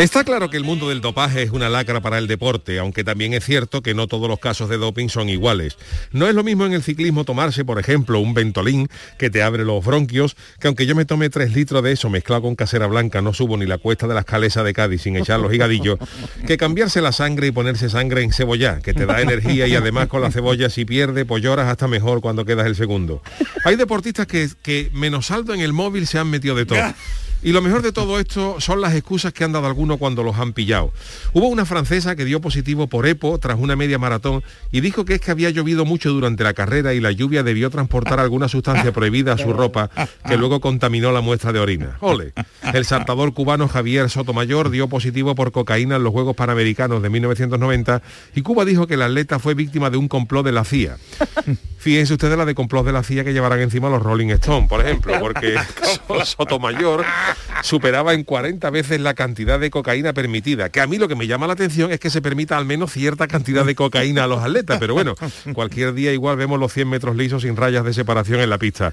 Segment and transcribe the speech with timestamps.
[0.00, 3.34] Está claro que el mundo del dopaje es una lacra para el deporte, aunque también
[3.34, 5.76] es cierto que no todos los casos de doping son iguales.
[6.10, 9.62] No es lo mismo en el ciclismo tomarse, por ejemplo, un ventolín que te abre
[9.62, 13.20] los bronquios, que aunque yo me tome tres litros de eso mezclado con casera blanca,
[13.20, 15.98] no subo ni la cuesta de las calesas de Cádiz sin echar los higadillos,
[16.46, 20.08] que cambiarse la sangre y ponerse sangre en cebolla, que te da energía y además
[20.08, 23.20] con la cebolla si pierde, pues lloras hasta mejor cuando quedas el segundo.
[23.66, 26.78] Hay deportistas que, que menos saldo en el móvil se han metido de todo.
[27.42, 30.38] Y lo mejor de todo esto son las excusas que han dado algunos cuando los
[30.38, 30.92] han pillado.
[31.32, 35.14] Hubo una francesa que dio positivo por EPO tras una media maratón y dijo que
[35.14, 38.92] es que había llovido mucho durante la carrera y la lluvia debió transportar alguna sustancia
[38.92, 39.90] prohibida a su ropa
[40.26, 41.96] que luego contaminó la muestra de orina.
[42.00, 42.34] Ole.
[42.74, 48.02] El saltador cubano Javier Sotomayor dio positivo por cocaína en los Juegos Panamericanos de 1990
[48.34, 50.98] y Cuba dijo que el atleta fue víctima de un complot de la CIA.
[51.78, 54.84] Fíjense ustedes la de complot de la CIA que llevarán encima los Rolling Stones, por
[54.84, 55.56] ejemplo, porque
[56.24, 57.04] Sotomayor
[57.62, 60.68] superaba en 40 veces la cantidad de cocaína permitida.
[60.70, 62.92] Que a mí lo que me llama la atención es que se permita al menos
[62.92, 65.14] cierta cantidad de cocaína a los atletas, pero bueno,
[65.52, 68.92] cualquier día igual vemos los 100 metros lisos sin rayas de separación en la pista.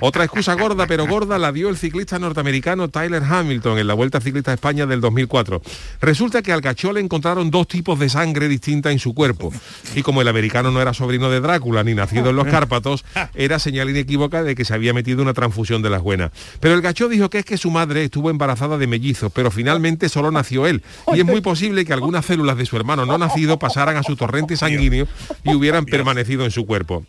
[0.00, 4.20] Otra excusa gorda, pero gorda, la dio el ciclista norteamericano Tyler Hamilton en la Vuelta
[4.20, 5.62] Ciclista a España del 2004.
[6.00, 9.52] Resulta que al cachó le encontraron dos tipos de sangre distinta en su cuerpo.
[9.94, 13.58] Y como el americano no era sobrino de Drácula ni nacido en los Cárpatos, era
[13.58, 16.30] señal inequívoca de que se había metido una transfusión de las buenas.
[16.60, 20.08] Pero el gachó dijo que es que su madre estuvo embarazada de mellizos, pero finalmente
[20.08, 20.82] solo nació él.
[21.14, 24.16] Y es muy posible que algunas células de su hermano no nacido pasaran a su
[24.16, 25.06] torrente sanguíneo
[25.44, 27.04] y hubieran permanecido en su cuerpo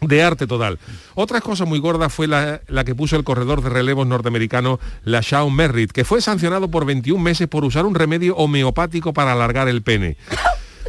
[0.00, 0.78] de arte total.
[1.14, 5.20] Otra cosa muy gorda fue la, la, que puso el corredor de relevos norteamericano, la
[5.20, 9.68] Shawn Merritt, que fue sancionado por 21 meses por usar un remedio homeopático para alargar
[9.68, 10.16] el pene.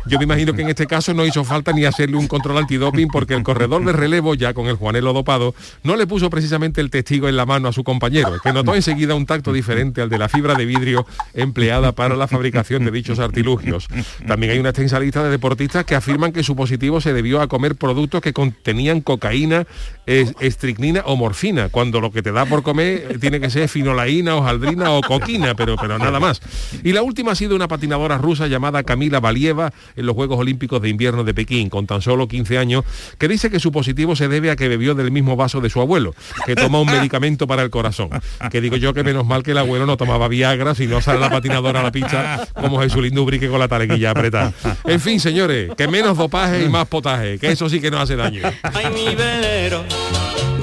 [0.06, 3.08] Yo me imagino que en este caso no hizo falta ni hacerle un control antidoping
[3.08, 5.54] porque el corredor de relevo, ya con el Juanelo dopado,
[5.84, 9.16] no le puso precisamente el testigo en la mano a su compañero, que notó enseguida
[9.16, 13.20] un tacto diferente al de la fibra de vidrio empleada para la fabricación de dichos
[13.20, 13.88] artilugios.
[14.28, 17.48] También hay una extensa lista de deportistas que afirman que su positivo se debió a
[17.48, 19.66] comer productos que contenían cocaína,
[20.06, 24.92] estricnina o morfina, cuando lo que te da por comer tiene que ser finolaína, hojaldrina
[24.92, 26.42] o coquina, pero, pero nada más.
[26.84, 30.82] Y la última ha sido una patinadora rusa llamada Camila Valieva, en los Juegos Olímpicos
[30.82, 32.84] de Invierno de Pekín, con tan solo 15 años,
[33.18, 35.82] que dice que su positivo se debe a que bebió del mismo vaso de su
[35.82, 36.14] abuelo,
[36.46, 38.10] que toma un medicamento para el corazón.
[38.52, 41.20] Que digo yo que menos mal que el abuelo no tomaba Viagra, si no sale
[41.20, 44.54] la patinadora a la pista como Jesulín Dubrique con la taleguilla apretada.
[44.86, 48.16] En fin, señores, que menos dopaje y más potaje, que eso sí que no hace
[48.16, 48.44] daño.
[48.64, 49.84] Ay, mi velero,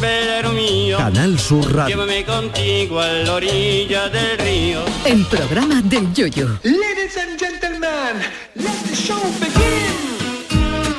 [0.00, 0.98] velero mío.
[0.98, 1.96] Canal Sur Radio.
[1.96, 4.84] Llévame contigo a la orilla del río.
[5.04, 6.48] El programa del Yoyo.
[6.62, 7.47] Ladies and
[8.54, 9.77] let the show begin.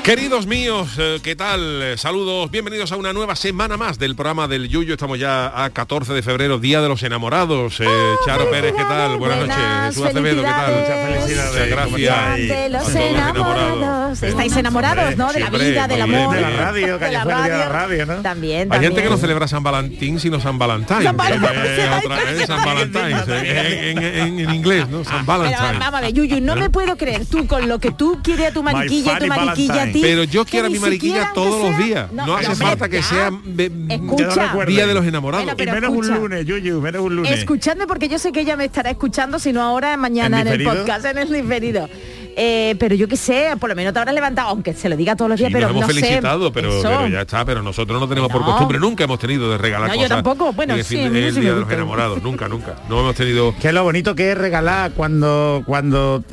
[0.09, 1.83] Queridos míos, eh, ¿qué tal?
[1.83, 4.93] Eh, Saludos, bienvenidos a una nueva semana más del programa del Yuyo.
[4.95, 7.79] Estamos ya a 14 de febrero, Día de los Enamorados.
[7.79, 7.85] Eh,
[8.25, 9.19] Charo Pérez, ¿qué tal?
[9.19, 9.55] Buenas, noches.
[9.89, 10.73] Jesús Acevedo, ¿qué tal?
[10.73, 11.69] Muchas felicidades.
[11.69, 12.37] gracias.
[12.37, 14.23] De los enamorados.
[14.23, 15.31] Estáis enamorados, ¿no?
[15.31, 16.35] De la vida, del amor.
[16.35, 18.15] de la radio, que fue el día de la radio, ¿no?
[18.23, 18.91] También, Hay también.
[18.91, 21.03] gente que no celebra San Valentín sino San Valentín.
[21.03, 22.47] San Valentín.
[22.47, 25.03] San en, inglés, ¿no?
[25.03, 25.59] San Valentín.
[25.79, 28.53] vamos a ver, Yuyu, no me puedo creer tú con lo que tú quieres a
[28.53, 32.11] tu mariquilla y tu funny Pero yo quiero a mi mariquilla todos los días.
[32.11, 34.53] No, hace hombre, falta que sea be- Escucha.
[34.65, 35.51] Día de los Enamorados.
[35.51, 37.31] Y pero menos un lunes, Yuyu, menos un lunes.
[37.31, 40.53] Escuchadme porque yo sé que ella me estará escuchando, si no ahora, mañana ¿En en,
[40.53, 41.87] el podcast, en el diferido.
[42.35, 45.15] Eh, pero yo qué sé, por lo menos te habrás levantado, aunque se lo diga
[45.15, 47.99] todos los días, Sí, pero nos hemos no sé, felicitado, pero, ya está, pero nosotros
[47.99, 50.17] no tenemos por costumbre, nunca hemos tenido de regalar No, yo cosas.
[50.23, 51.69] tampoco, bueno, en el sí, fin el sí Día de los.
[51.71, 52.75] Enamorados, nunca, nunca.
[52.89, 53.53] No hemos tenido...
[53.61, 56.23] Que lo bonito que es regalar cuando cuando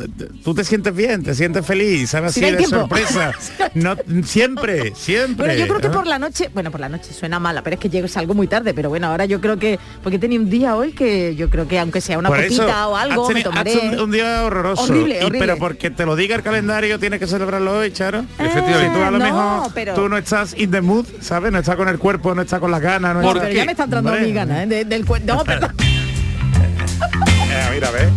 [0.45, 2.77] tú te sientes bien, te sientes feliz, sabes Si así de tiempo.
[2.81, 3.33] sorpresa.
[3.75, 3.95] No,
[4.25, 5.47] siempre, siempre.
[5.47, 7.81] Bueno, yo creo que por la noche, bueno, por la noche suena mala, pero es
[7.81, 10.77] que llego salgo muy tarde, pero bueno, ahora yo creo que, porque tenía un día
[10.77, 13.43] hoy que yo creo que aunque sea una Por copita eso, o algo, has me
[13.43, 13.79] tomaré.
[13.93, 14.83] un, un día horroroso.
[14.85, 15.39] Horrible, Y- horrible.
[15.39, 18.25] pero porque te lo diga el calendario, tienes que celebrarlo hoy, Charo.
[18.39, 18.87] Efectivamente.
[18.89, 21.53] Si tú a lo no, mejor pero- tú no estás in the mood, ¿sabes?
[21.53, 23.15] No estás con el cuerpo, no estás con las ganas.
[23.15, 24.27] No No, estás- pero ya me está entrando Hombre.
[24.27, 24.67] mi gana, ¿eh?
[24.67, 25.35] de- del cuento.
[25.35, 25.73] No, perdón.
[25.79, 28.09] Eh, mira, ¿ves?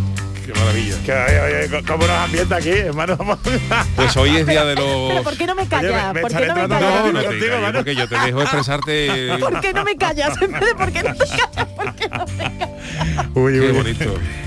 [0.52, 0.96] Qué maravilla.
[1.06, 3.18] Que, oye, oye, ¿Cómo nos ambienta aquí, hermano?
[3.96, 5.24] Pues hoy es día de Pero los...
[5.24, 6.08] ¿por qué no me Oye, callas?
[6.08, 7.14] me- me ¿Por qué no me entrando No, callas?
[7.14, 7.78] no te Contigo, calles, Manu.
[7.78, 9.30] porque yo te dejo expresarte...
[9.40, 10.42] ¿Por qué no me callas?
[10.42, 11.68] En vez de ¿Por qué no me callas?
[13.36, 14.06] Uy, Qué bonito.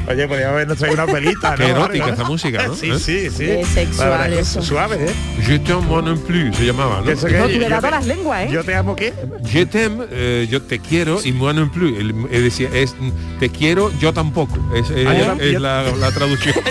[0.09, 1.57] Oye, podríamos habernos traído una pelita, ¿no?
[1.57, 2.75] Qué erótica esta música, ¿no?
[2.75, 2.99] Sí, ¿Eh?
[2.99, 3.47] sí, sí.
[3.47, 4.59] Qué sexual eso.
[4.61, 5.13] es Suave, ¿eh?
[5.47, 7.05] Je t'aime moi non plus, se llamaba, ¿no?
[7.07, 8.49] Que No, tú le das te- las lenguas, ¿eh?
[8.51, 9.13] Yo te amo, ¿qué?
[9.47, 11.95] Je t'aime, eh, yo te quiero y moi non plus.
[11.97, 14.59] El- Es decir, es mm, te quiero, yo tampoco.
[14.75, 16.55] Es, es- Ah, yo tam- es yo- la, la traducción.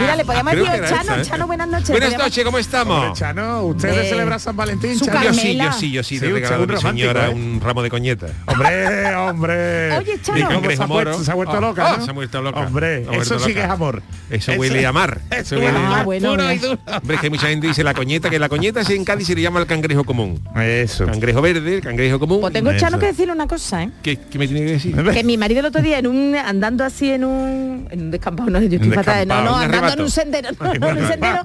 [0.00, 1.24] Mira, le podíamos decir Chano, esa, ¿eh?
[1.24, 1.90] Chano, buenas noches.
[1.90, 3.18] Buenas Podíamos- noches, ¿cómo estamos?
[3.18, 5.22] Chano, ¿ustedes De- celebran San Valentín, Su Chano?
[5.24, 7.34] Yo sí, yo sí, yo sí, Sí, le he regalado a mi romántico, señora ¿eh?
[7.34, 8.26] un ramo de coñeta.
[8.46, 9.96] Hombre, hombre.
[9.98, 10.38] Oye, Chano.
[10.38, 12.04] ¿Y cómo Cangrejo se ha, puesto- se ha vuelto Oh, loca, oh, ¿no?
[12.04, 12.60] se ha vuelto loca.
[12.60, 13.54] Hombre, vuelto eso sí loca.
[13.54, 14.02] que es amor.
[14.30, 15.20] Eso huele a mar.
[15.30, 16.76] Eso huele a mar Ah, bueno, puro y bueno.
[16.76, 16.96] duro.
[16.98, 19.34] Hombre, es que mucha gente dice la coñeta, que la coñeta es en Cádiz se
[19.34, 20.42] le llama el cangrejo común.
[20.56, 21.06] Eso.
[21.06, 22.40] Cangrejo verde, el cangrejo común.
[22.40, 22.72] Pues tengo.
[22.76, 23.90] Chano, que decirle una cosa, ¿eh?
[24.02, 24.96] ¿Qué, qué me tiene que decir?
[25.12, 28.50] Que mi marido el otro día en un andando así en un en un descampado,
[28.50, 31.44] no, yo estoy fatal, no, no, andando en un sendero, no, no, en un sendero,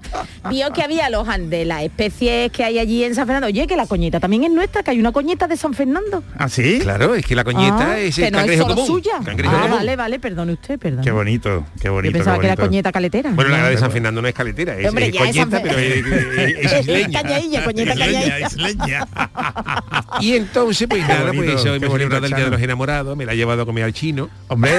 [0.49, 3.47] vio que había los de las especies que hay allí en San Fernando.
[3.47, 6.23] Oye, que la coñeta también es nuestra, que hay una coñeta de San Fernando.
[6.37, 6.79] ¿Ah, sí?
[6.81, 8.87] Claro, es que la coñeta Ah, es que el no es cangrejo solo común.
[8.87, 9.19] suya.
[9.23, 9.77] Cangrejo ah, común.
[9.77, 11.03] vale, vale, perdone usted, perdón.
[11.03, 12.11] Qué bonito, qué bonito.
[12.13, 13.31] Yo pensaba que era coñeta caletera.
[13.31, 15.63] Bueno, la de San Fernando no es caletera, es, Hombre, es ya es San coñeta,
[15.63, 17.21] pero es, es- es Es isleña.
[17.21, 19.07] cañailla, coñeta cañailla.
[20.19, 23.15] Y entonces, pues nada, pues hoy qué hemos bonito, celebrado el Día de los Enamorados,
[23.17, 24.29] me la he llevado a comer al chino.
[24.47, 24.71] Hombre,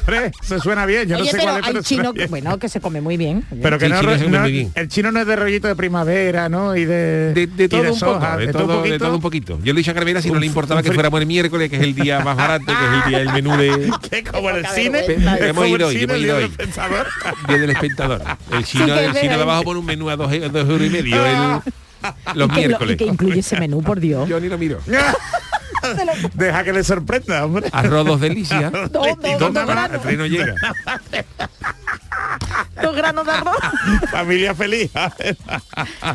[0.00, 1.08] hombre, se suena bien.
[1.08, 2.30] Yo Oye, no sé pero cuál es, hay pero suena chino, bien.
[2.30, 3.44] bueno, que se come muy bien.
[3.62, 6.76] Pero que Sí, no, chino no- el chino no es de rollito de primavera, ¿no?
[6.76, 8.98] Y de De, de y todo un soja, poco, de, un todo, de poquito.
[9.04, 9.58] todo un poquito.
[9.62, 11.82] Yo le dicho a Carmela si no le importaba que fuéramos el miércoles, que es
[11.82, 13.90] el día más barato, que es el día del menú de,
[14.32, 15.04] como en el Poca cine,
[15.40, 16.42] Hemos ido el hoy, hemos el ido día hoy.
[16.42, 17.06] del pensador.
[17.48, 18.22] día del espectador.
[18.52, 19.42] El chino, el chino de verdad.
[19.42, 21.60] abajo pone un menú a dos, euros y medio el-
[22.34, 22.94] los miércoles.
[22.94, 24.28] y que incluye ese menú, por Dios.
[24.28, 24.80] Yo ni lo miro.
[26.34, 27.68] Deja que le sorprenda, hombre.
[27.72, 28.72] Arroz dos delicias.
[28.90, 29.66] Dos, dos, ¿Y dos dónde va?
[29.66, 30.54] granos, El tren no llega.
[32.82, 33.56] dos granos de arroz.
[34.10, 34.90] Familia feliz.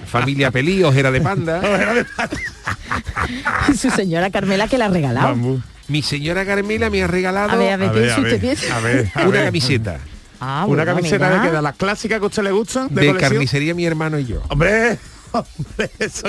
[0.08, 1.62] Familia Pelí, ojera de panda.
[3.70, 5.28] Y su señora Carmela que la ha regalado.
[5.28, 5.62] Bambú.
[5.88, 8.72] Mi señora Carmela me ha regalado A ver, a ver, A ver, a ver, piense.
[8.72, 10.00] a ver, a una camiseta
[10.40, 11.42] Ah, Una bueno, camiseta mira.
[11.44, 14.20] de que de las clásicas que a usted le gustan de, de carnicería mi hermano
[14.20, 14.42] y yo.
[14.50, 14.98] Hombre,
[15.40, 16.28] hombre, eso.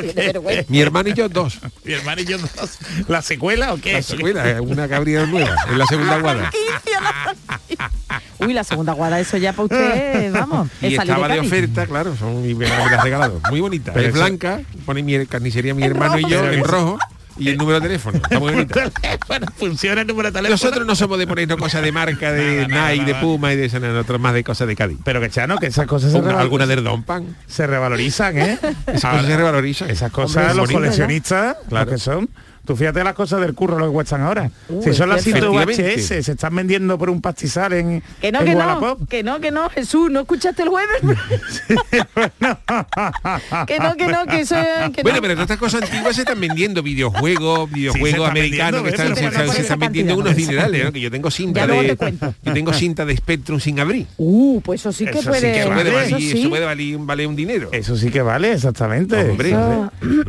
[0.69, 1.59] Mi hermano y yo dos.
[1.85, 2.79] Mi hermano y yo dos.
[3.09, 3.95] ¿La secuela o qué?
[3.95, 6.51] La secuela, una cabrera nueva, en la segunda guada.
[8.39, 10.69] Uy, la segunda guada, eso ya para usted, vamos.
[10.83, 13.41] Y es salir estaba de oferta, claro, son y me la me la ha regalado.
[13.51, 13.93] Muy bonita.
[13.93, 16.99] Pero es blanca, pone mi carnicería mi En hermano y yo en eso- rojo
[17.39, 18.21] y el número de teléfono.
[18.41, 18.91] Bonita.
[19.29, 20.55] bueno, funciona el número de teléfono.
[20.55, 23.23] Nosotros no somos de ponernos cosas de marca, de Nada, nada, Nike, de nada.
[23.23, 24.99] Puma y de eso, nosotros más de cosas de Cádiz.
[25.05, 27.37] Pero que chano, que esas cosas se, Una- reval- alguna del Don Pan.
[27.47, 28.59] se revalorizan, ¿eh?
[28.87, 29.91] Esas cosas se revalorizan.
[29.91, 30.79] Esas cosas, Hombre, los bonito.
[30.79, 31.85] coleccionistas, Claro.
[31.87, 32.29] lo que son.
[32.67, 34.51] Tú fíjate las cosas del curro lo que cuestan ahora.
[34.83, 35.53] Si son las es cintas cierto.
[35.53, 36.23] VHS, Efectivamente.
[36.25, 39.09] se están vendiendo por un pastizal en, Que no, en que no, Wallapop.
[39.09, 40.97] que no, que no, Jesús, ¿no escuchaste el jueves?
[43.67, 44.57] que no, que no, que eso
[44.93, 45.23] que Bueno, no.
[45.23, 49.29] pero todas estas cosas antiguas se están vendiendo, videojuegos, videojuegos americanos que están, se, no
[49.53, 50.93] están vendiendo cantidad, unos dinerales, ¿no?
[50.93, 54.07] que yo tengo cinta Ya luego te de yo tengo cinta de Spectrum sin abrir.
[54.17, 56.41] Uh, pues eso sí que Eso sí puede, que Eso puede vale, valer, eso sí.
[56.41, 57.69] eso puede valer, valer un dinero.
[57.73, 59.31] Eso sí que vale, exactamente.
[59.31, 59.51] Hombre,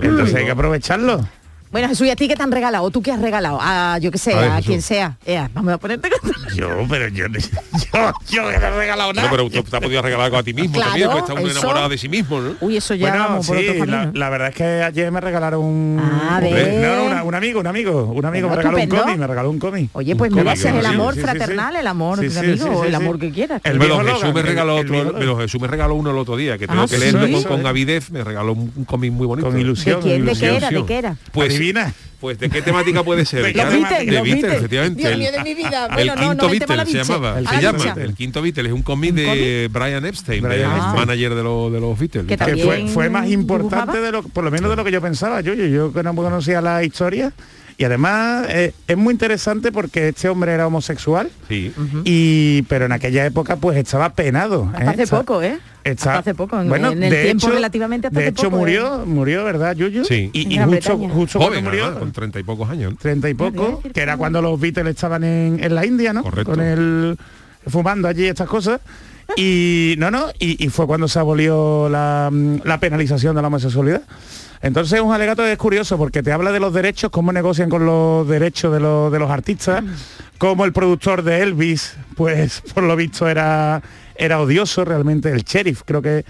[0.02, 1.28] Entonces hay que aprovecharlo.
[1.72, 2.84] Bueno, Jesús, ¿y a ti qué te han regalado?
[2.86, 3.60] ¿O tú qué has regalado?
[3.62, 4.68] A yo que sé, A ver, a, Jesús.
[4.68, 5.18] quien sea.
[5.26, 6.10] Ea, vamos a ponerte
[6.56, 9.30] Yo, pero yo, yo, yo no he regalado No, nada.
[9.32, 11.48] pero tú te has podido regalar algo a ti mismo Claro, también, porque está uno
[11.50, 11.60] eso.
[11.60, 12.56] enamorado de sí mismo, ¿no?
[12.62, 13.98] Uy, eso ya Bueno, vamos por sí, otro camino.
[14.06, 16.00] la, la verdad es que ayer me regalaron un...
[16.02, 19.28] Ah, no, una- un amigo, un amigo, un amigo Bueno, me regaló un cómic, me
[19.28, 19.90] regaló un cómic.
[19.94, 21.32] Oye, pues mira, ese es el amor sí, sí, sí.
[21.38, 22.96] fraternal, el amor Sí, de sí, amigo, sí, o sí, el sí.
[23.04, 23.62] amor que quieras.
[23.66, 26.66] El viejo Jesús me regaló otro, pero Jesús me regaló uno el otro día, que
[26.68, 29.50] tengo Ah, que leerlo con, con avidez, me regaló un, cómic muy bonito.
[29.50, 29.98] Con ilusión.
[30.00, 30.26] ¿De quién?
[30.26, 30.56] ¿De qué ilusión.
[30.56, 30.70] era?
[30.72, 31.16] ¿De qué era?
[31.32, 31.94] Pues, Adivina.
[32.20, 33.44] pues de qué temática puede ser.
[33.44, 33.72] ¿De Los?
[33.72, 34.58] Beatles, de los Beatles, Beatles.
[34.58, 35.00] efectivamente.
[35.02, 35.86] Dios El- mío de mi vida.
[35.86, 37.96] el Bueno, no, quinto no, el tema Beatle la se llamaba, se llama.
[38.02, 42.00] El quinto Beatle es un cómic de Brian Epstein, Brian manager de, los de los
[42.00, 42.26] Beatles.
[42.26, 44.06] Que fue, fue más importante dibujaba.
[44.06, 46.16] de lo por lo menos de lo que yo pensaba yo yo, yo que no
[46.16, 47.32] conocía la historia
[47.80, 51.72] y además eh, es muy interesante porque este hombre era homosexual Sí.
[52.06, 54.88] y pero en aquella época pues estaba penado Hasta ¿eh?
[54.90, 55.60] hace Está- poco, ¿eh?
[55.84, 58.32] está- hasta hace poco, en, bueno, en el de tiempo hecho- relativamente hasta de hace
[58.32, 58.56] hecho poco.
[58.56, 58.60] ¿eh?
[58.60, 60.30] murió murió verdad Yuyu Sí.
[60.34, 62.94] y, y justo, Joven, cuando murió además, con treinta y pocos años.
[63.00, 66.52] treinta y poco que era cuando los Beatles estaban en, en la India no Correcto.
[66.52, 67.18] con el
[67.68, 68.82] fumando allí estas cosas
[69.36, 72.32] y no no y, y fue cuando se abolió la,
[72.64, 74.02] la penalización de la homosexualidad
[74.62, 77.70] entonces es un alegato que es curioso porque te habla de los derechos cómo negocian
[77.70, 79.84] con los derechos de los, de los artistas
[80.38, 83.82] como el productor de Elvis pues por lo visto era
[84.16, 86.26] era odioso realmente el sheriff creo que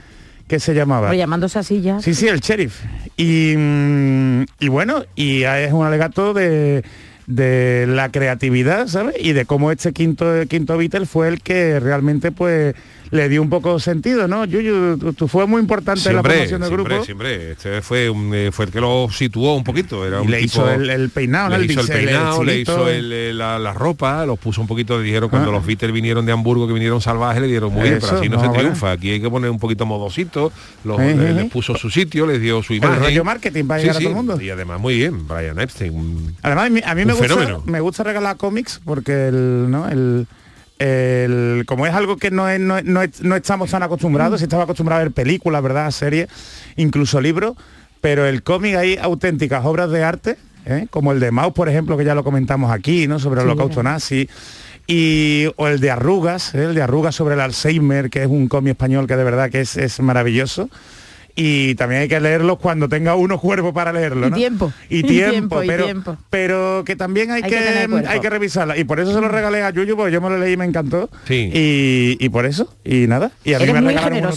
[0.47, 1.99] que se llamaba Pero llamándose así ya.
[1.99, 2.81] Sí, sí, el sheriff.
[3.17, 6.83] Y, mm, y bueno, y es un alegato de,
[7.27, 9.15] de la creatividad, ¿sabes?
[9.19, 12.73] Y de cómo este quinto, quinto Beatle fue el que realmente pues
[13.11, 14.45] le dio un poco sentido, ¿no?
[14.45, 17.05] Yuyu, tú, tú fue muy importante en la Siempre, formación del siempre, grupo.
[17.05, 17.51] siempre.
[17.51, 20.05] Este fue, un, eh, fue el que lo situó un poquito.
[20.05, 21.57] Era un le tipo- hizo el, el peinado, ¿no?
[21.57, 22.71] le hizo el peinado, le chilito.
[22.73, 25.53] hizo el, eh, la, la ropa, los puso un poquito, dijeron cuando Ah.
[25.53, 28.35] los Beatles vinieron de Hamburgo, que vinieron salvajes, le dieron muy bien, pero así no,
[28.35, 28.61] no, se bueno.
[28.63, 28.91] triunfa.
[28.91, 30.51] Aquí hay que poner un poquito modosito,
[30.83, 31.49] los, Eh, eh, eh, les eh.
[31.51, 32.99] puso su sitio, les dio su El imagen.
[33.03, 34.41] rollo marketing para Sí, llegar a todo el mundo.
[34.41, 35.93] Y además muy bien, Brian Epstein.
[35.95, 39.71] un- Además, a mí, a mí Un me, gusta, me gusta regalar cómics porque el,
[39.71, 39.87] ¿no?
[39.89, 40.27] el,
[40.79, 44.43] el- como es algo que no, es- no, no es- no estamos tan acostumbrados, si
[44.45, 45.89] estaba acostumbrado a ver películas, ¿verdad?
[45.91, 46.27] Series,
[46.75, 47.55] incluso libros,
[48.01, 50.87] pero el cómic hay auténticas obras de arte, ¿eh?
[50.89, 53.19] como el de Maus, por ejemplo, que ya lo comentamos aquí, ¿no?
[53.19, 54.29] Sobre el Sí, holocausto nazi.
[54.89, 56.63] Y, o el de Arrugas, ¿eh?
[56.63, 59.61] el de Arrugas sobre el Alzheimer, que es un cómic español que de verdad que
[59.61, 60.69] es, es maravilloso.
[61.39, 64.25] Y también hay que leerlo cuando tenga uno cuerpo para leerlo.
[64.27, 64.35] Y ¿no?
[64.35, 64.73] tiempo.
[64.89, 66.17] Y Y tiempo, y pero, tiempo.
[66.31, 68.75] pero que también hay, Hay que que, hay que revisarla.
[68.75, 70.65] Y por eso se lo regalé a Yuyu, porque yo me lo leí y me
[70.65, 71.11] encantó.
[71.27, 71.51] Sí.
[71.53, 73.31] Y, y por eso, y nada.
[73.43, 74.31] Y a mí Eres me regalaron uno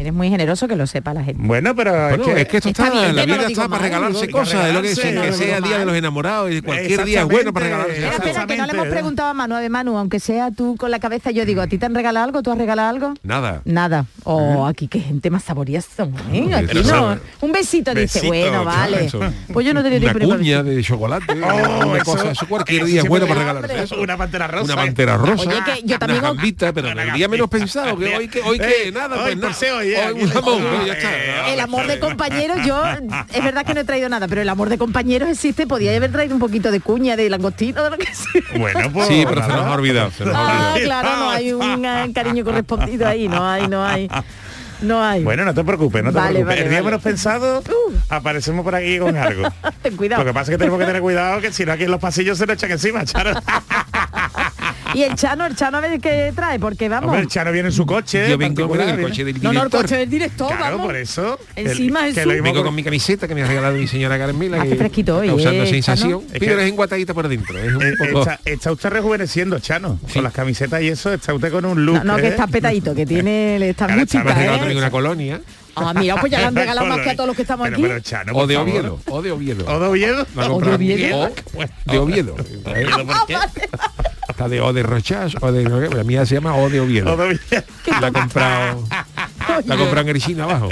[0.00, 0.02] ¿eh?
[0.02, 1.42] Eres muy generoso que lo sepa la gente.
[1.44, 3.48] Bueno, pero Bueno, es que, es que esto está está, bien, la no vida digo
[3.48, 5.78] está para mal, regalarse digo, cosas, es lo que no que sea digo día de
[5.78, 5.86] mal.
[5.88, 7.92] los enamorados y cualquier día es bueno para regalarse.
[7.92, 9.54] Espera, espera, que no le hemos preguntado a Manu.
[9.56, 11.94] A ver, Manu, aunque sea tú con la cabeza, yo digo, ¿a ti te han
[11.94, 12.42] regalado algo?
[12.42, 13.14] ¿Tú has regalado algo?
[13.22, 13.62] Nada.
[13.64, 14.06] Nada.
[14.24, 16.08] O aquí qué gente más saboriosa.
[16.32, 16.54] ¿eh?
[16.54, 17.18] Aquí no.
[17.40, 18.20] Un besito, dice.
[18.20, 19.04] Besito, Bueno, claro, vale.
[19.04, 19.20] eso.
[19.52, 22.30] Pues yo no te Una tiempo ni para cuña de chocolate, Oh, una eso- cosa,
[22.30, 23.94] eso cualquier día es bueno para regalarse.
[23.96, 24.64] Una pantera rosa.
[24.64, 25.48] Una pantera rosa.
[25.48, 28.88] Oye, que yo también- Una pero el día menos pensado, que hoy que, hoy que
[28.88, 29.48] Eh, nada, hoy pues nada.
[29.94, 31.48] Eh, Hoy un aquí- jamón, ya está.
[31.52, 32.82] El amor de compañeros, yo
[33.32, 35.66] es verdad que no he traído nada, pero el amor de compañeros existe.
[35.66, 38.42] Podía haber traído un poquito de cuña, de langostino, de lo que sea.
[38.58, 40.10] Bueno, pues Sí, pero se nos ha olvidado.
[40.10, 40.84] se nos ha Ah, olvidado.
[41.02, 44.08] claro, no hay un eh, cariño correspondido ahí, no hay, no hay.
[44.82, 45.22] No hay.
[45.22, 46.46] Bueno, no te preocupes, no te Vale, preocupes.
[46.56, 46.84] vale, el día vale.
[46.92, 47.92] menos pensado, Uh.
[48.08, 49.46] aparecemos por aquí con algo.
[49.82, 50.22] Ten cuidado.
[50.22, 52.00] Lo que pasa es que tenemos que tener cuidado que si no aquí en los
[52.00, 53.32] pasillos se nos echan encima, Charo.
[54.94, 57.06] Y el Chano, el Chano a ver qué trae, porque vamos.
[57.08, 58.28] Hombre, el Chano viene en su coche.
[58.28, 59.82] Yo vengo en el coche del no, no, el director.
[59.82, 60.86] coche del director, Claro, vamos.
[60.86, 61.38] por eso.
[61.56, 63.86] Encima el, es que lo Vengo con- con mi camiseta que me ha regalado mi
[63.86, 64.58] señora Carmela.
[64.58, 66.22] Hace que fresquito hoy, Causando ¿eh, sensación.
[66.32, 67.58] Es Pero que- es enguatadita por dentro.
[67.58, 68.20] Es un Eh, poco...
[68.20, 69.98] está, está usted rejuveneciendo, Chano.
[70.06, 70.14] Sí.
[70.14, 71.96] Con las camisetas y eso, está usted con un look.
[71.96, 72.30] No, no, que ¿eh?
[72.30, 74.58] está petadito, que tiene, Claro, Chica, regalado ¿eh?
[74.58, 75.40] también una colonia.
[75.76, 77.76] Ah, mira, pues ya le han regalado más que a todos los que estamos Pero,
[77.76, 77.82] aquí.
[77.86, 78.68] pero, Chano, O de favor.
[78.70, 79.00] Oviedo.
[79.06, 79.64] O de Oviedo.
[79.66, 80.26] ¿O de Oviedo?
[80.36, 80.74] O de.
[80.74, 81.30] Oviedo.
[81.86, 82.36] O de Oviedo.
[84.40, 85.64] Está de O de Rochas o de...
[85.94, 87.14] La mía se llama O de ¿O Oviedo.
[88.00, 88.86] La ha comprado...
[89.66, 90.70] La ha comprado en Erechina abajo.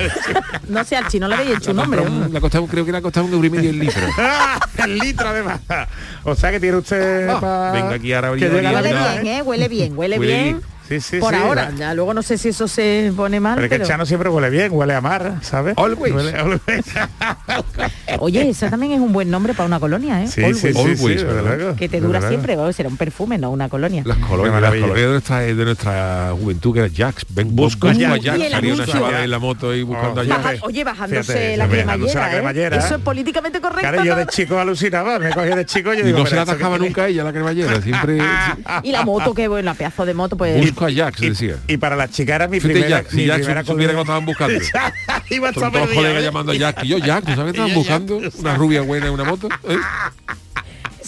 [0.69, 2.87] No sé, al chino le habéis hecho un La comprado un- la ha costado- creo
[2.87, 4.01] que le ha costado un euro y medio el litro.
[4.19, 4.59] ¡Ah!
[4.79, 5.61] El litro además.
[6.25, 9.43] O sea que tiene usted pa- venga aquí ahora llega la Huele bien, ¿eh?
[9.43, 10.45] Huele bien, huele, Huele bien.
[10.61, 10.78] bien.
[10.89, 11.41] Sí, sí, Por sí.
[11.43, 14.07] ahora, ya luego no sé si eso se pone mal, Pero es que el Chano
[14.07, 15.75] siempre huele bien, huele a mar, ¿sabes?
[15.77, 16.15] Always.
[16.15, 16.61] Huele- always.
[18.21, 20.29] Oye, ese también es un buen nombre para una colonia, ¿eh?
[20.29, 20.61] Sí, Always.
[20.61, 24.03] sí, sí, Always, Que te dura siempre, o será un perfume, no una colonia.
[24.07, 27.27] Las colonias, las colonias de nuestra, de nuestra juventud, que era Jax.
[27.31, 28.25] Ven, Busco busco, a a Jax.
[28.25, 28.87] Salía una anuncio.
[28.87, 30.27] chavala en la moto y buscando Oh, a.
[30.27, 30.43] Jax.
[30.45, 32.33] Baja- oye, bajándose Fíjate, la cremallera, la ¿eh?
[32.33, 32.77] cremallera.
[32.79, 33.81] Eso es políticamente correcto.
[33.83, 36.35] Claro, yo de chico alucinaba, me cogía de chico y yo Y digo, no se
[36.37, 37.81] la atajaba nunca ella, la cremallera.
[37.83, 38.19] Siempre
[38.83, 40.57] Y la moto, que bueno, la pedazo de moto, pues...
[40.79, 41.57] busco a Jax, decía.
[41.67, 43.97] Y para las chicas era mi Fíjate, primera, Jack, si mi Jack primera supiera que
[43.97, 44.55] lo estaban buscando.
[45.31, 46.85] Iba a Son estar todos los colegas llamando a Jack.
[46.85, 49.49] Y yo, Jack, ¿tú sabes que estaban buscando Jack, una rubia buena en una moto?
[49.69, 49.77] ¿Eh?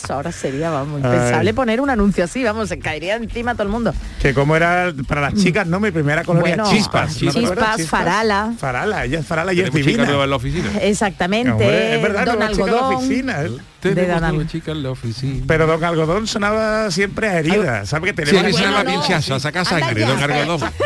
[0.03, 1.55] Eso ahora sería, vamos, impensable Ay.
[1.55, 3.93] poner un anuncio así, vamos, se caería encima todo el mundo.
[4.23, 7.23] Que como era para las chicas, no, mi primera colonia Bueno, Chispas.
[7.23, 7.87] ¿no te Chispas, acuerdas?
[7.87, 8.53] Farala.
[8.59, 10.05] Farala, ella es Farala y es chica divina.
[10.07, 10.71] nueva en la oficina.
[10.81, 11.51] Exactamente.
[11.51, 12.95] Hombre, es verdad, Don nueva chica en la Algodón.
[13.05, 13.43] oficina.
[13.43, 13.51] ¿eh?
[13.81, 15.45] Tenemos nueva chica en la oficina.
[15.47, 17.87] Pero Don Algodón sonaba siempre a herida.
[17.87, 18.91] ¿Sabe que Sí, tenemos mí Bueno, no.
[19.01, 20.71] pinchazo, saca sangre, don Algodón.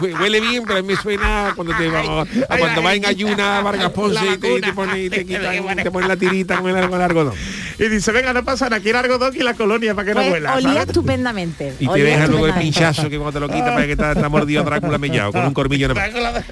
[0.00, 3.06] Hue- Huele bien, pero a mí me suena cuando te vamos, a cuando va en
[3.06, 6.86] ayuna Vargas Ponce y te, te pone, te quitan, te pone la tirita con el,
[6.90, 7.34] con el algodón.
[7.80, 10.20] Y dice, venga, no pasa nada, aquí el algodón y la colonia para que no
[10.20, 10.54] Pues huela.
[10.54, 10.88] olía ¿sabes?
[10.88, 11.74] estupendamente.
[11.80, 14.14] Y te olía deja luego el pinchazo que cuando te lo quita para que te,
[14.14, 16.44] te ha mordido Drácula mellado con un cormillo en la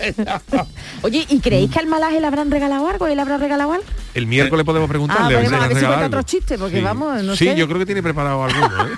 [1.03, 3.07] Oye, ¿y creéis que al malaje le habrán regalado algo?
[3.07, 3.85] ¿Él habrá regalado algo?
[4.15, 5.37] El miércoles podemos preguntarle.
[5.37, 7.57] Ah, a ver si cuenta otro chiste, porque vamos, no sí, sé.
[7.57, 8.87] yo creo que tiene preparado alguno.
[8.87, 8.91] ¿eh?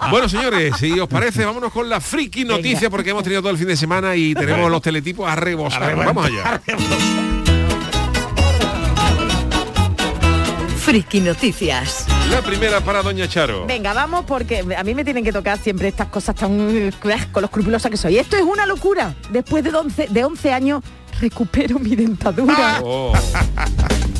[0.10, 3.58] bueno, señores, si os parece, vámonos con la friki noticia porque hemos tenido todo el
[3.58, 5.96] fin de semana y tenemos los teletipos a rebosar.
[5.96, 6.60] Vamos allá.
[10.94, 12.06] Friki Noticias.
[12.30, 13.66] La primera para Doña Charo.
[13.66, 16.92] Venga, vamos porque a mí me tienen que tocar siempre estas cosas tan eh,
[17.32, 18.16] con lo escrupulosa que soy.
[18.16, 19.12] Esto es una locura.
[19.30, 20.84] Después de 11, de 11 años
[21.20, 22.80] recupero mi dentadura.
[22.84, 23.12] Oh.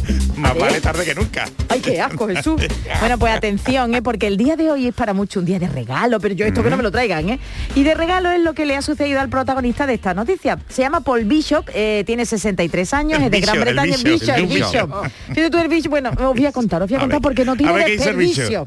[0.37, 1.49] Más vale tarde que nunca.
[1.69, 2.61] Ay, qué asco, Jesús.
[3.01, 4.03] Bueno, pues atención, ¿eh?
[4.03, 6.63] porque el día de hoy es para mucho un día de regalo, pero yo esto
[6.63, 7.39] que no me lo traigan, ¿eh?
[7.75, 10.59] Y de regalo es lo que le ha sucedido al protagonista de esta noticia.
[10.69, 13.97] Se llama Paul Bishop, eh, tiene 63 años, El es de Gran el Bretaña.
[13.97, 14.87] Bishop, Bishop, el el Bishop.
[14.87, 15.13] Bishop.
[15.29, 15.91] Fíjate tú el Bishop.
[15.91, 17.99] Bueno, os voy a contar, os voy a, A contar ver, porque no tiene el
[17.99, 18.67] desperdicio.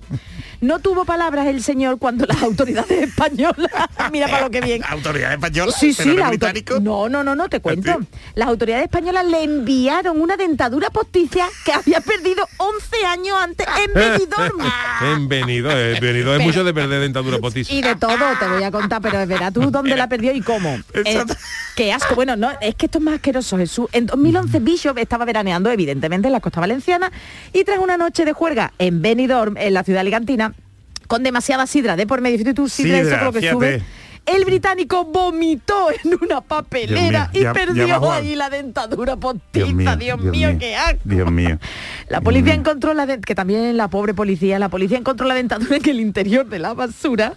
[0.62, 3.72] No tuvo palabras el señor cuando las autoridades españolas,
[4.12, 6.80] mira para lo que bien, Autoridad española, Sí, sí, no la auto- británico.
[6.80, 7.96] No, no, no, no, te cuento.
[8.00, 8.08] sí?
[8.36, 13.94] Las autoridades españolas le enviaron una dentadura postiza que había perdido 11 años antes en
[13.94, 14.58] Benidorm.
[15.00, 17.72] En venido, eh, venido es mucho de perder dentadura postiza.
[17.72, 20.76] Y de todo te voy a contar, pero verás tú dónde la perdió y cómo.
[20.94, 21.24] Eh,
[21.76, 22.16] qué asco.
[22.16, 23.88] Bueno, no, es que esto es más asqueroso, Jesús.
[23.92, 27.12] En 2011 Bishop estaba veraneando, evidentemente, en la costa valenciana
[27.54, 30.47] y tras una noche de juerga en Benidorm, en la ciudad alicantina,
[31.08, 33.54] con demasiada sidra de por medio, tú, sidra, Sidra, eso lo que fíjate.
[33.56, 33.84] sube.
[34.28, 39.96] El británico vomitó en una papelera y perdió ahí la dentadura postiza.
[39.96, 41.00] Dios mío, qué asco.
[41.06, 41.58] Dios mío.
[42.10, 45.90] La policía encontró la que también la pobre policía, la policía encontró la dentadura en
[45.90, 47.34] el interior de la basura.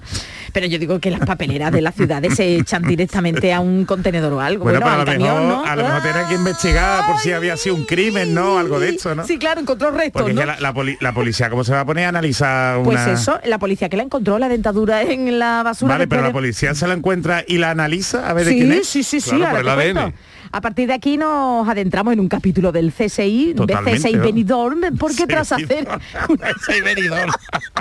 [0.53, 4.33] Pero yo digo que las papeleras de las ciudades se echan directamente a un contenedor
[4.33, 4.65] o algo.
[4.65, 5.71] Bueno, Bueno, pero a lo camión, mejor, ¿no?
[5.71, 8.59] a lo mejor tenía que investigar por si había sido un crimen, ¿no?
[8.59, 9.27] Algo de eso, ¿no?
[9.27, 12.07] Sí, claro, encontró restos, Porque la, la poli- la policía, ¿cómo se va a poner
[12.07, 13.13] a analizar Pues una...
[13.13, 15.95] eso, la policía que la encontró la dentadura en la basura.
[15.95, 18.59] Vale, pero la de- policía se la encuentra y la analiza a ver de Sí,
[18.59, 18.87] quién es.
[18.89, 19.97] sí, sí, sí, Claro, ahora por el.
[19.99, 20.15] ADN.
[20.53, 24.23] A partir de aquí nos adentramos en un capítulo del CSI, de CSI ¿no?
[24.23, 25.87] Benidorm, porque Sí, tras hacer
[26.29, 27.29] una- Ese venidor.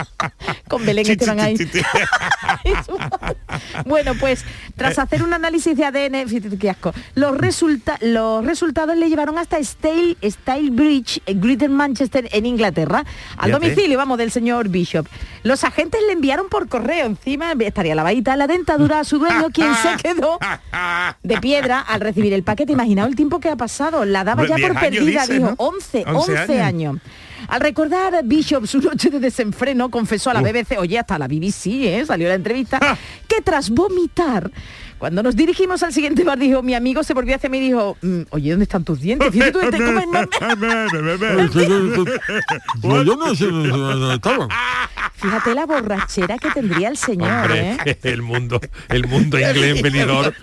[0.70, 1.58] con Belén Chi, Esteban chi, ahí.
[1.58, 1.82] chi,
[3.86, 4.44] bueno, pues
[4.76, 5.02] tras Eh.
[5.02, 10.16] hacer un análisis de ADN, qué asco, los, resulta los resultados le llevaron hasta Stale,
[10.24, 13.00] Style Bridge, en Greater Manchester, en Inglaterra,
[13.38, 13.52] al Fíjate.
[13.52, 15.08] domicilio, vamos, del señor Bishop.
[15.42, 19.48] Los agentes le enviaron por correo, encima estaría la vaita, la dentadura a su dueño,
[19.54, 20.38] quien se quedó
[21.24, 22.59] de piedra al recibir el paquete.
[22.68, 25.50] Imaginaos el tiempo que ha pasado, la daba ya 10 por años, perdida, dice, dijo,
[25.50, 25.56] ¿no?
[25.58, 26.98] 11, 11 11 años.
[27.48, 31.68] Al recordar Bishop su noche de desenfreno, confesó a la BBC, oye, hasta la BBC,
[31.68, 32.04] ¿eh?
[32.06, 32.80] salió la entrevista,
[33.28, 34.52] que tras vomitar,
[35.00, 37.98] cuando nos dirigimos al siguiente bar, dijo, mi amigo se volvió hacia mí y dijo,
[38.02, 39.32] "Mm, oye, ¿dónde están tus dientes?
[39.32, 39.60] Fíjate tú,
[42.82, 44.50] ¿cómo es- yo no sé dónde estaban.
[45.16, 47.98] Fíjate la borrachera que tendría el señor, Hombre, ¿eh?
[48.04, 50.34] el mundo, el mundo inglés en venidor.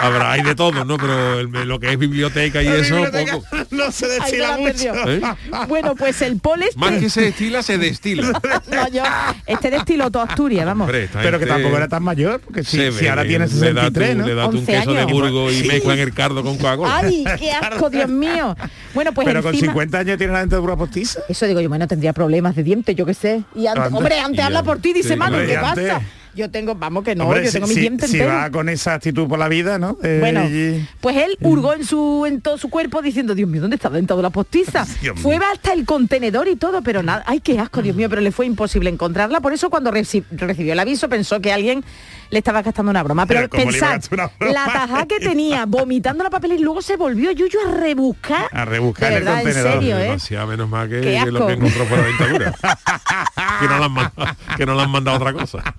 [0.00, 0.96] Habrá hay de todo, ¿no?
[0.96, 3.44] Pero el- lo que es biblioteca y eso, poco.
[3.72, 4.94] no se destila la mucho.
[5.10, 5.20] ¿Eh?
[5.68, 6.78] Bueno, pues el Paul este...
[6.78, 8.30] Más que se destila, se destila.
[8.70, 9.02] No, yo,
[9.46, 10.84] este destiló toda Asturias, vamos.
[10.86, 14.12] Hombre, Pero que tampoco era tan mayor, porque si, si ahora tiene le da 63,
[14.12, 14.26] tu- ¿no?
[14.26, 15.12] Le da tu un 11 queso de años.
[15.12, 15.68] Burgos y Sí.
[15.68, 16.96] mezclan el cardo con Coca-Cola.
[16.98, 18.56] ¡Ay, qué asco, Dios mío!
[18.94, 19.72] Bueno, pues Pero con encima...
[19.72, 21.20] 50 años tiene la dentadura postiza.
[21.28, 23.42] Eso digo yo, bueno, tendría problemas de dientes, yo qué sé.
[23.54, 26.00] Y antes, hombre, antes Y habla por ti, dice sí, ¿qué pasa?
[26.34, 28.68] Yo tengo, vamos que no, Hombre, yo si- tengo mis si, dientes si va con
[28.68, 29.96] esa actitud por la vida, ¿no?
[30.02, 33.62] Eh, Bueno, y- pues él hurgó en su en todo su cuerpo diciendo, Dios mío,
[33.62, 34.84] ¿dónde está la dentadura postiza?
[35.00, 35.48] Dios Fue mío.
[35.50, 38.44] hasta el contenedor y todo, pero nada, ay, qué asco, Dios mío, pero le fue
[38.44, 39.40] imposible encontrarla.
[39.40, 41.82] Por eso cuando reci- recibió el aviso pensó que alguien
[42.30, 43.26] le estaba gastando una broma.
[43.26, 47.70] Pero, Pero la taja que tenía vomitando la papel y luego se volvió Yuyu a
[47.72, 48.48] rebuscar.
[48.52, 49.72] A rebuscar de el verdad, en contenedor.
[49.72, 50.02] serio, ¿eh?
[50.02, 52.52] Demasiado menos mal que, lo que encontró fue la dentadura.
[53.60, 55.74] que, no le han mandado, que no le han mandado otra cosa.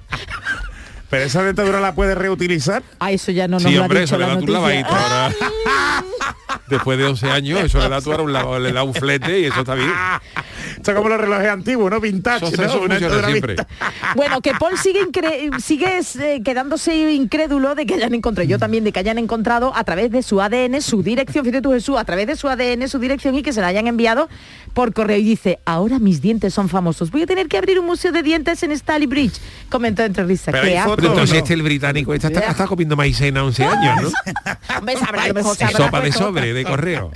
[1.10, 2.84] Pero esa dentadura la puede reutilizar.
[3.00, 4.86] Ah, eso ya no nos sí, lo ha dicho eso la noticia.
[4.86, 5.34] ahora.
[6.68, 9.62] Después de 11 años, eso le da ahora un, le da un flete y eso
[9.62, 9.92] está bien.
[10.76, 12.00] Esto es como los relojes antiguos, ¿no?
[12.00, 12.46] Vintage.
[14.16, 15.08] Bueno, que Paul sigue,
[15.60, 19.84] sigue eh, quedándose incrédulo de que hayan encontrado, yo también, de que hayan encontrado a
[19.84, 23.00] través de su ADN, su dirección, fíjate tú Jesús, a través de su ADN, su
[23.00, 24.30] dirección y que se la hayan enviado
[24.74, 25.18] por correo.
[25.18, 28.24] Y dice, ahora mis dientes son famosos, voy a tener que abrir un museo de
[28.24, 29.40] dientes en Staley Bridge.
[29.70, 30.54] Comentó entre risas.
[30.54, 31.38] Entonces no.
[31.38, 34.10] este el británico este está, está comiendo maicena 11 años, ¿no?
[34.78, 37.12] Hombre, sabrá, a lo mejor se Y habrá sopa de de correo.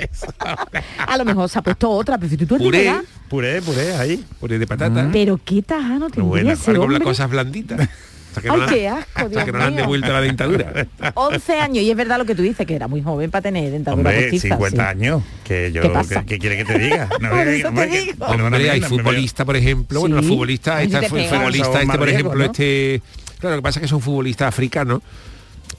[0.97, 2.93] A lo mejor se ha puesto otra, pero fíjate tú el Puré.
[3.29, 4.23] Puré, puré, ahí.
[4.39, 5.09] puré de patata.
[5.11, 7.11] Pero qué tajano tendría buena, ese Algo con las hombre.
[7.11, 7.89] cosas blanditas.
[8.29, 10.21] Hasta que Ay, no qué han- asco, hasta Dios que no le han devuelto la
[10.21, 10.87] dentadura.
[11.15, 13.69] 11 años, y es verdad lo que tú dices, que era muy joven para tener
[13.71, 14.89] dentadura Hombre, postiza, 50 sí.
[14.89, 15.23] años.
[15.43, 16.23] Que yo, ¿Qué pasa?
[16.25, 17.09] ¿qué, quiere que te diga?
[17.19, 20.31] No, Por que- eso te hombre, que- Hombre, hay futbolistas, por ejemplo, bueno, los Sí.
[20.31, 21.35] este si te fue pega.
[21.37, 22.43] futbolista, este, por ejemplo, ¿no?
[22.45, 23.01] este.
[23.39, 25.01] Claro, lo que pasa es que son futbolistas africanos,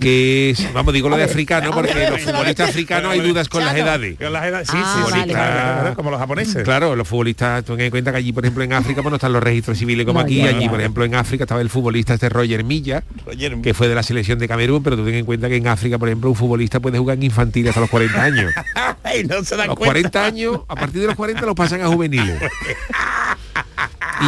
[0.02, 3.74] que es, vamos, digo lo de africano, porque los futbolistas africanos hay dudas con las
[3.76, 4.16] edades.
[4.18, 5.94] Con las edades- Sí, Ah, sí, vale, vale.
[5.94, 6.62] como los japoneses.
[6.64, 9.32] Claro, los futbolistas, ten en cuenta que allí, por ejemplo, en África, pues no están
[9.32, 10.42] los registros civiles como No, aquí.
[10.42, 13.94] allí, por ejemplo, en África estaba el futbolista este Roger Milla, Roger que fue de
[13.94, 16.36] la selección de Camerún, pero tú ten en cuenta que en África, por ejemplo, un
[16.36, 18.52] futbolista puede jugar en infantil hasta los 40 años.
[19.04, 19.92] Ay, no se A dan los cuenta.
[19.94, 22.40] 40 años, a partir de los 40 los pasan a juveniles.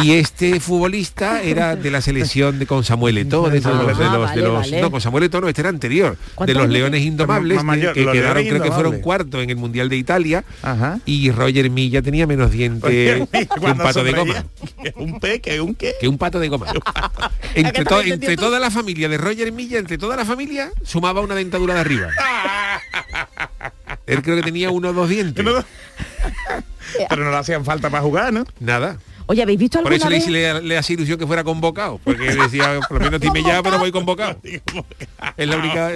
[0.03, 4.03] Y este futbolista era de la selección de con Samuel Eto'o, de, todos los, de
[4.05, 4.81] Ah, los, vale, de los- vale.
[4.81, 8.05] no, con Samuel Eto'o no, este era anterior, de ¿Cuántos los Leones Indomables, mayor, que
[8.05, 10.99] quedaron, creo que fueron cuartos en el Mundial de Italia, Ajá.
[11.05, 13.27] y Roger Milla tenía menos dientes que
[13.61, 14.45] un pato de goma.
[14.83, 15.93] que Un pe, que un qué.
[15.99, 16.67] Que un pato de goma.
[17.21, 21.21] ¿A entre to- entre toda la familia de Roger Milla, entre toda la familia, sumaba
[21.21, 22.09] una dentadura de arriba.
[24.07, 25.45] Él creo que tenía uno o dos dientes.
[27.09, 28.45] Pero no le hacían falta para jugar, ¿no?
[28.59, 28.97] Nada.
[29.27, 30.53] Oye, ¿habéis visto Por alguna eso le, vez?
[30.61, 31.99] le, le hacía ilusión que fuera convocado.
[32.03, 34.39] Porque decía, por lo menos dime ya, pero voy convocado.
[35.37, 35.91] Es la única...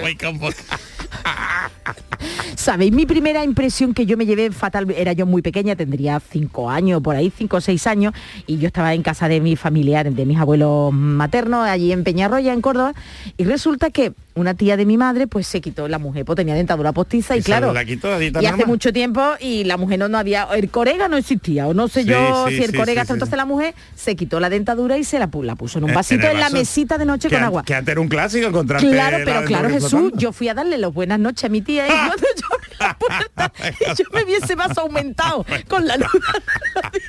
[2.56, 4.90] ¿Sabéis mi primera impresión que yo me llevé fatal?
[4.94, 8.12] Era yo muy pequeña, tendría cinco años, por ahí, cinco o seis años,
[8.46, 12.52] y yo estaba en casa de mis familiares, de mis abuelos maternos, allí en Peñarroya,
[12.52, 12.92] en Córdoba,
[13.38, 16.54] y resulta que una tía de mi madre, pues se quitó la mujer, pues tenía
[16.54, 20.18] dentadura postiza, y claro, la quitó, y hace mucho tiempo, y la mujer no, no
[20.18, 23.02] había, el corega no existía, o no sé Sí, yo sí, si el sí, corega,
[23.04, 23.12] sí, sí.
[23.24, 25.94] Entonces la mujer se quitó la dentadura y se la, la puso en un Eh,
[25.94, 26.56] vasito en la vaso.
[26.56, 27.62] mesita de noche con agua.
[27.64, 30.16] Que antes era un clásico encontrarte Claro, la pero claro, Jesús, flotando.
[30.18, 32.46] yo fui a darle las buenas noches a mi tía y cuando yo
[32.78, 36.08] la puerta y yo me viese más aumentado con la luz.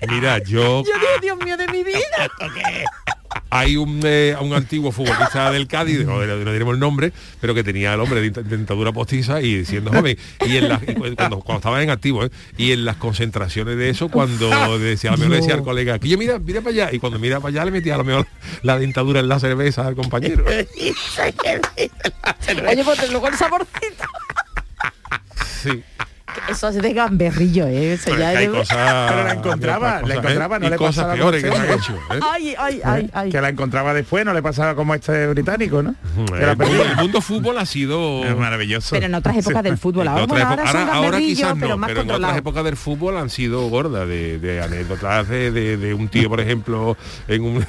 [0.09, 0.83] Mira, yo...
[0.83, 1.99] Yo digo, Dios mío de mi vida.
[3.49, 7.63] Hay un, eh, un antiguo futbolista del Cádiz, no, no diremos el nombre, pero que
[7.63, 10.17] tenía el hombre de dent- dentadura postiza y siendo joven.
[10.45, 12.31] Y, en las- y cu- cuando, cuando estaba en activo, ¿eh?
[12.57, 15.99] y en las concentraciones de eso, cuando decía, a lo mejor le decía al colega,
[15.99, 18.03] que yo mira, mira para allá, y cuando mira para allá le metía a lo
[18.05, 18.27] mejor
[18.63, 20.45] la dentadura en la cerveza al compañero.
[22.69, 24.05] Oye, pues luego el saborcito.
[25.61, 25.83] Sí.
[26.49, 27.93] Eso es de gamberrillo, ¿eh?
[27.93, 28.77] Eso ya Hay es de- cosas,
[29.09, 30.17] Pero la encontraba, cosas, la ¿eh?
[30.17, 31.99] encontraba, no y le cosas pasaba peores que se como han este hecho.
[32.13, 32.19] ¿eh?
[32.21, 33.29] Ay, ay, ay, ay.
[33.31, 35.95] Que la encontraba después, no le pasaba como este británico, ¿no?
[36.39, 38.89] El mundo, fútbol ha sido Es maravilloso.
[38.91, 40.45] Pero en otras épocas del fútbol, ahora, bueno,
[40.93, 44.39] ahora, quizás pero no, más pero en otras épocas del fútbol han sido gordas de,
[44.39, 47.65] de anécdotas de, de- de un tío, por ejemplo, en un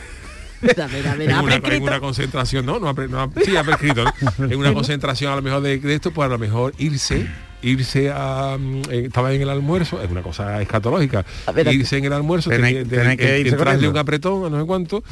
[0.62, 1.85] A ver, a ver, en una, en prescrito.
[1.87, 4.12] una concentración, no, no, ha, no ha- sí ha prescrito, ¿no?
[4.46, 7.27] en una concentración a lo mejor de, de esto, pues a lo mejor irse
[7.62, 12.05] irse a mm, eh, estaba en el almuerzo es una cosa escatológica ver, irse en
[12.05, 15.03] el almuerzo de- tenéis que irse entrarle un apretón a no sé cuánto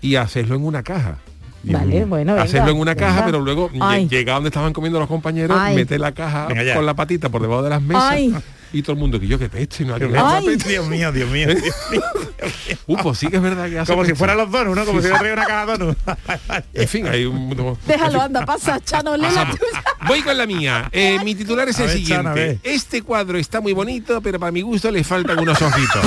[0.00, 1.18] y hacerlo en una caja
[1.66, 4.06] Vale, bueno, venga, hacerlo en una caja, pero luego Ay.
[4.06, 5.74] llega donde estaban comiendo los compañeros, Ay.
[5.74, 8.34] meter la caja con la patita por debajo de las mesas Ay.
[8.74, 10.56] Y todo el mundo que yo que peste, no Qué Aquí- Ay.
[10.56, 11.46] Dios mío, Dios mío.
[11.48, 12.02] Dios mío.
[12.86, 14.84] Uh, pues sí que es verdad que hace Como si fueran los donuts, ¿no?
[14.84, 16.00] Como si hubiera traído una caja de donuts.
[16.74, 17.76] En fin, hay un...
[17.86, 19.82] Déjalo, anda, pasa, Chano, lee la tuya.
[20.06, 20.88] Voy con la mía.
[20.92, 22.58] Eh, mi titular es A el ver, siguiente.
[22.64, 26.04] Este cuadro está muy bonito, pero para mi gusto le faltan unos ojitos.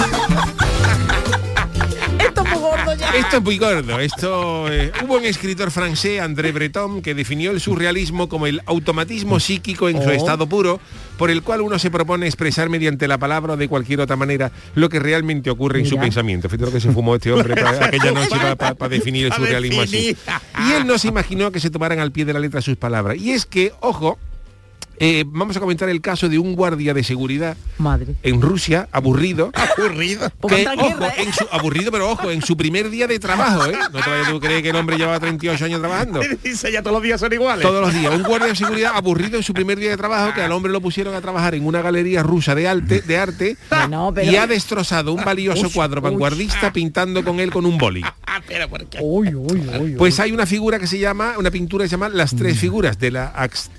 [3.16, 4.00] Esto es muy gordo.
[4.00, 9.40] Esto eh, hubo un escritor francés, André Breton, que definió el surrealismo como el automatismo
[9.40, 10.12] psíquico en su Oh.
[10.12, 10.80] estado puro,
[11.18, 14.52] por el cual uno se propone expresar mediante la palabra o de cualquier otra manera
[14.76, 16.48] lo que realmente ocurre en su pensamiento.
[16.50, 20.16] Fíjate lo que se fumó este hombre para aquella noche para definir el surrealismo así.
[20.68, 23.18] Y él no se imaginó que se tomaran al pie de la letra sus palabras.
[23.18, 24.18] Y es que, ojo,
[25.00, 28.16] eh, vamos a comentar el caso de un guardia de seguridad Madre.
[28.24, 30.30] en Rusia, aburrido, Aburrido.
[30.42, 31.24] Pongan que, ojo, guerra, ¿eh?
[31.24, 33.74] en su, aburrido, pero ojo, en su primer día de trabajo, ¿eh?
[33.94, 36.22] No te vayas tú a creer que el hombre llevaba 38 años trabajando.
[36.44, 37.62] Dice ya todos los días son iguales.
[37.66, 38.14] Todos los días.
[38.14, 40.82] Un guardia de seguridad aburrido en su primer día de trabajo, que al hombre lo
[40.82, 44.48] pusieron a trabajar en una galería rusa de arte, de arte Bueno, pero- y ha
[44.48, 48.04] destrozado un valioso cuadro vanguardista pintando con él con un boli.
[48.30, 48.98] Ah, pero ¿por qué?
[49.02, 49.96] Uy, uy, uy.
[49.98, 53.00] Pues hay una figura que se llama, una pintura que se llama Las tres figuras
[53.00, 53.28] de la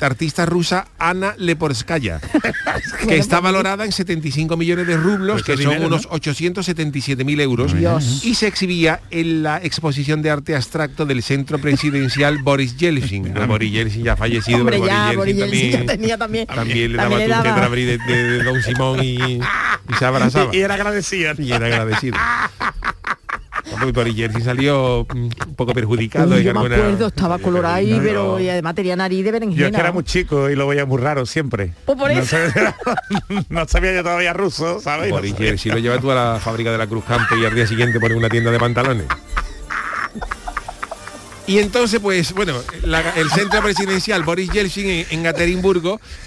[0.01, 2.19] artista rusa Ana Leporskaya,
[3.09, 5.97] que está valorada en 75 millones de rublos, Pues que son dinero, ¿no?
[5.97, 8.25] unos 877 mil euros, Dios.
[8.25, 13.35] y se exhibía en la exposición de arte abstracto del centro presidencial Boris Yeltsin.
[13.35, 16.47] No, Boris Yeltsin ya ha fallecido, Hombre, pero ya, Boris Yeltsin ya también, tenía también.
[16.47, 17.69] también le daba también le tu daba.
[17.77, 17.99] de, de-
[18.39, 19.41] de Don Simón y, y
[19.99, 20.55] se abrazaba.
[20.55, 21.35] Y era agradecido.
[21.39, 22.17] Y era agradecido.
[23.71, 26.35] Porque Boris Yeltsin salió mm, un poco perjudicado.
[26.35, 29.33] Uy, yo me alguna- acuerdo, estaba colorado ahí, No, pero y además tenía nariz de
[29.33, 29.61] berenjena.
[29.61, 31.73] Yo es que era muy chico y lo veía muy raro siempre.
[31.85, 32.37] Pues por no, eso.
[32.37, 32.77] sabía,
[33.49, 35.11] no sabía yo todavía ruso, ¿sabes?
[35.11, 35.35] No sabía.
[35.37, 38.01] Yeltsin lo lleva tú a la fábrica de la Cruz Campo y al día siguiente
[38.01, 39.07] pone una tienda de pantalones.
[41.49, 45.29] Y entonces, pues, bueno, la- el centro presidencial Boris Yeltsin en, en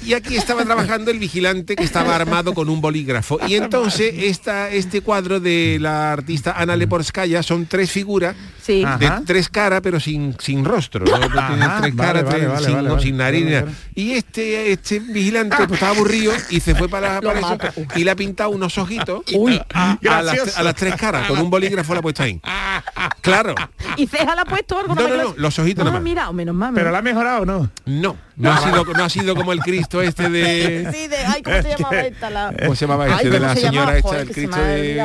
[0.05, 3.39] y aquí estaba trabajando el vigilante que estaba armado con un bolígrafo.
[3.47, 8.81] Y entonces esta, este cuadro de la artista Ana Leporskaya son tres figuras Sí.
[8.99, 9.23] De Ajá.
[9.25, 11.17] tres caras pero sin, sin rostro ¿no?
[11.17, 13.63] Tiene Ajá, tres vale, caras vale, sin, nariz
[13.95, 17.57] y este este vigilante pues, estaba aburrido y se fue para, eso
[17.95, 19.59] y le ha pintado unos ojitos Uy.
[19.73, 20.59] a, a las, Gracioso.
[20.59, 22.39] a las tres caras con un bolígrafo la ha puesto ahí
[23.21, 23.55] claro
[23.97, 24.93] ¿Y ceja la ha puesto algo?
[24.93, 26.03] No, no, no, los ojitos Ah, nada más.
[26.03, 26.73] mira, menos mal.
[26.73, 27.69] Pero la ha mejorado, ¿o ¿no?
[27.85, 30.87] no No ha sido, no ha sido como el Cristo este de.
[30.91, 32.29] Sí, de, ay, ¿cómo se llamaba esta?
[32.29, 32.53] La...
[32.59, 34.95] ¿Cómo se llamaba este Ay, de ¿cómo la se señora esta, Joder, el Cristo de.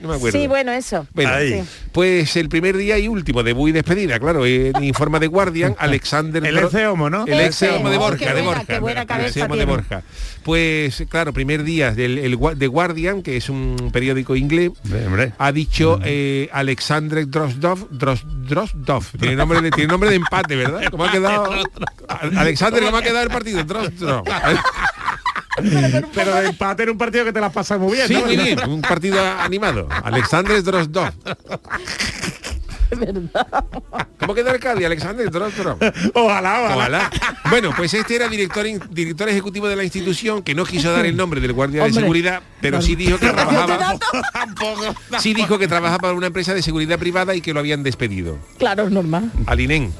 [0.00, 0.38] No me acuerdo.
[0.38, 1.06] Sí, bueno, eso.
[1.12, 1.62] Bueno, Ahí.
[1.62, 1.68] Sí.
[1.92, 6.44] pues el primer día y último de y despedida, claro, en informa de Guardian, Alexander
[6.44, 7.26] El ex homo, ¿no?
[7.26, 8.64] El ex homo de Borja, de Borja.
[8.64, 9.64] qué buena el cabeza ex homo de.
[9.64, 10.02] Borja.
[10.42, 14.70] Pues claro, primer día del el de Guardian, que es un periódico inglés,
[15.06, 15.32] Hombre.
[15.38, 20.82] ha dicho eh, Alexander Drozdov, Drozdov, tiene nombre de, tiene nombre de empate, ¿verdad?
[20.90, 21.50] ¿Cómo ha quedado?
[22.36, 23.64] Alexander, ¿cómo ha quedado el partido?
[26.14, 28.26] Pero de empate en un partido que te la pasas muy bien, Sí, ¿no?
[28.26, 29.88] muy bien, un partido animado.
[30.04, 31.12] Alexander Drozdov.
[34.20, 34.86] ¿Cómo quedó el Cádiz?
[34.86, 35.28] Alexander.
[36.14, 36.74] Ojalá, ojalá.
[36.74, 37.10] Ojalá.
[37.50, 41.16] Bueno, pues este era director, director ejecutivo de la institución que no quiso dar el
[41.16, 43.98] nombre del guardia de seguridad, pero sí dijo que trabajaba.
[44.32, 44.94] Tampoco.
[45.18, 48.38] Sí dijo que trabajaba para una empresa de seguridad privada y que lo habían despedido.
[48.58, 49.30] Claro, es normal.
[49.46, 49.92] Alinén.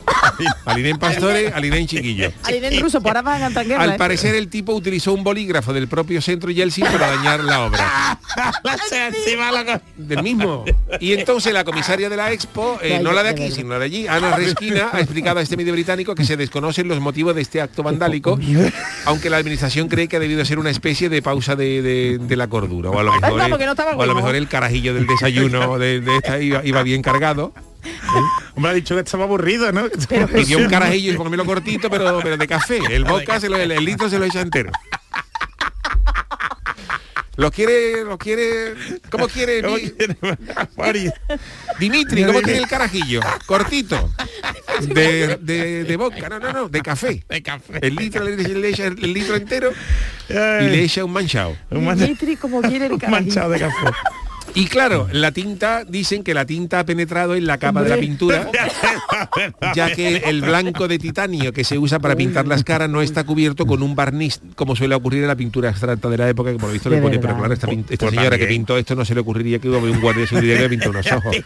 [0.64, 2.32] Alinén Pastore, Alinén Chiquillo.
[2.42, 3.98] Aline ruso, por ahora van a guerra, Al ¿eh?
[3.98, 8.18] parecer el tipo utilizó un bolígrafo del propio centro Yeltsin para dañar la obra.
[9.96, 10.64] Del mismo.
[11.00, 13.84] Y entonces la comisaria de la Expo, eh, no la de aquí, sino la de
[13.86, 17.42] allí, Ana Resquina, ha explicado a este medio británico que se desconocen los motivos de
[17.42, 18.38] este acto vandálico,
[19.04, 22.36] aunque la administración cree que ha debido ser una especie de pausa de, de- de
[22.36, 22.90] la cordura.
[22.90, 23.58] O a lo mejor, el, no
[23.98, 27.52] o a lo mejor el carajillo del desayuno de, de esta iba, iba bien cargado.
[28.56, 29.84] Hombre, ha dicho que estaba aburrido, ¿no?
[30.26, 32.80] Pidió un carajillo y comérmelo cortito, pero, pero de café.
[32.90, 34.70] El vodka, se lo, el, el litro se lo echa entero.
[37.36, 38.74] Lo quiere, lo quiere,
[39.10, 39.60] ¿cómo quiere?
[41.78, 43.20] Dimitri, ¿cómo quiere el carajillo?
[43.46, 44.10] Cortito.
[44.80, 47.24] De, de, de vodka, no, no, no, de café.
[47.28, 47.78] De café.
[47.82, 49.70] El litro le, le echa el, el litro entero
[50.28, 51.56] y le echa un manchado.
[51.70, 53.24] un man- Dimitri, como quiere el un carajillo.
[53.26, 53.86] manchado de café.
[54.56, 57.96] Y claro, la tinta, dicen que la tinta ha penetrado en la capa de la
[57.98, 58.48] pintura,
[59.74, 63.24] ya que el blanco de titanio que se usa para pintar las caras no está
[63.24, 66.58] cubierto con un barniz, como suele ocurrir en la pintura abstracta de la época, que
[66.58, 67.22] por lo visto le pone, verdad.
[67.28, 68.48] pero claro, esta, pin- esta Pues señora que también.
[68.60, 70.90] pintó esto no se le ocurriría que hubo un guardia de seguridad que le pintó
[70.90, 71.36] unos ojos.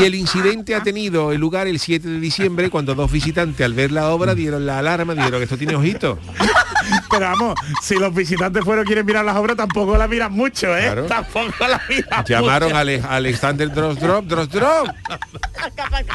[0.00, 3.92] Y el incidente ha tenido lugar el 7 de diciembre cuando dos visitantes al ver
[3.92, 6.18] la obra dieron la alarma, dijeron que esto tiene ojitos.
[7.10, 10.82] Pero vamos, si los visitantes fueron quieren mirar las obras, tampoco la miran mucho, ¿eh?
[10.82, 11.04] Claro.
[11.06, 11.80] Tampoco la
[12.28, 14.88] Llamaron a Ale- a Alexander Drosdrop, Drosdrop.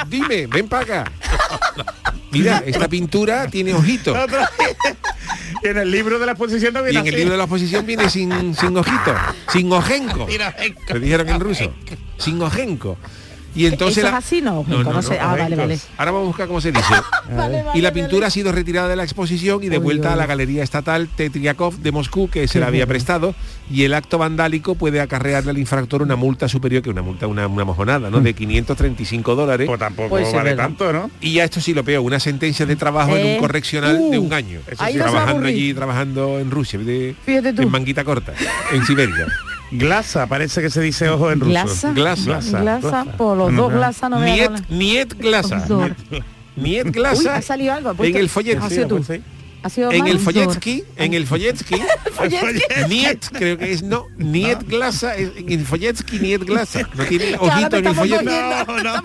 [0.08, 1.12] Dime, ven para acá.
[2.32, 4.16] Mira, esta pintura tiene ojitos.
[4.24, 4.40] Otro-
[5.64, 7.44] y en el libro de la exposición no Y viene en el libro de la
[7.46, 9.16] oposición viene sin, sin ojitos,
[9.52, 10.28] sin ojenco.
[10.94, 11.74] Le dijeron en ruso.
[12.18, 12.98] Sin ojenco.
[13.56, 14.42] Y entonces ¿Eso la- es así?
[14.42, 15.18] No, No, no, no sé.
[15.18, 15.80] no, Ah, vale, vale.
[15.98, 16.84] Ahora vamos a buscar cómo se dice.
[17.36, 20.18] Vale, y la vale, pintura ha sido retirada de la exposición y devuelta Uy, a
[20.18, 20.26] la.
[20.28, 23.34] Galería Estatal Tetriakov de Moscú, que se la había prestado,
[23.72, 27.48] y el acto vandálico puede acarrearle al infractor una multa superior, que una multa, una,
[27.48, 28.20] una mojonada, ¿no?
[28.20, 29.68] De 535 dólares.
[29.68, 30.66] Pues tampoco Pues sí, vale verdad.
[30.66, 31.10] tanto, ¿no?
[31.22, 34.12] Y ya esto sí lo peor, una sentencia de trabajo en Eh, un correccional uh,
[34.12, 34.60] de un año.
[34.78, 38.34] ahí no se va a trabajando allí, trabajando en Rusia, de- en manguita corta,
[38.72, 39.28] en Siberia.
[39.72, 41.52] Glasa, parece que se dice ojo en ruso.
[41.52, 41.92] Glasa.
[41.94, 42.60] Glasa.
[42.62, 45.66] Glasa, por los dos glasa no me Niet, niet glasa.
[46.56, 47.36] Niet Uy, glasa.
[47.36, 47.96] ha salido algo.
[48.04, 49.00] en el folleto.
[49.76, 51.76] En el Folletsky, en el Folletsky,
[52.14, 52.62] Folletsky.
[52.88, 56.88] Niet, creo que es no, Niet glasa, en el Folletsky Niet glasa.
[56.94, 59.04] No tiene ojito en el No, no.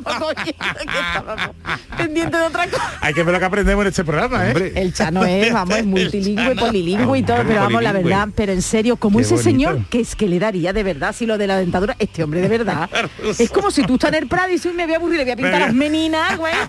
[1.97, 2.93] pendiente de otra cosa.
[3.01, 4.49] Hay que ver lo que aprendemos en este programa, ¿eh?
[4.49, 8.29] Hombre, El Chano es, vamos, es multilingüe, polilingüe y todo, Hombre, pero vamos, la verdad,
[8.35, 9.51] pero en serio, como ese bonito.
[9.51, 12.41] señor, que es que le daría de verdad, si lo de la dentadura, este hombre
[12.43, 12.89] de verdad,
[13.39, 15.17] es como si tú estás en el Prado y dices, "Uy, me voy a aburrir,
[15.19, 16.53] le voy a pintar las meninas, güey.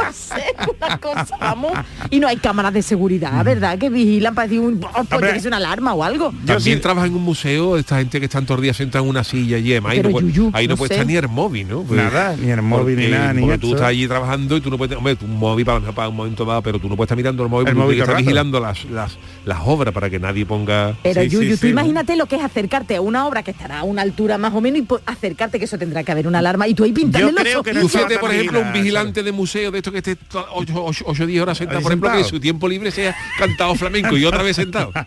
[0.00, 1.72] No sé, una cosa, vamos.
[2.10, 3.78] Y no hay cámaras de seguridad, ¿verdad?
[3.78, 6.30] Que vigilan para decir, un, oh, pues ser una alarma o algo.
[6.44, 9.08] También sí- trabaja en un museo, esta gente que están todos los días sentada en
[9.08, 9.92] una silla y demás.
[9.92, 10.94] Ahí no, puede, Yuyu, ahí no no puede sé.
[10.94, 11.82] estar ni el móvil, ¿no?
[11.82, 13.76] Pues, Nada, ni el móvil ni porque- nada, ni porque tú eso.
[13.76, 16.60] estás allí trabajando y tú no puedes, hombre, tu móvil para, para un momento dado,
[16.62, 18.18] pero tú no puedes estar mirando el móvil, El porque móvil rato.
[18.18, 20.94] vigilando las, las, las obras para que nadie ponga...
[21.02, 21.68] Pero Sí, Yuyu, sí, tú sí.
[21.68, 24.60] imagínate lo que es acercarte a una obra que estará a una altura más o
[24.60, 27.28] menos y po- acercarte que eso tendrá que haber una alarma y tú ahí pintarle
[27.28, 30.16] Yo los tan por ejemplo, un vigilante de museo de esto que esté
[30.52, 34.24] 8 o 10 horas sentado, por ejemplo, que su tiempo libre sea cantado flamenco y
[34.24, 34.92] otra vez sentado.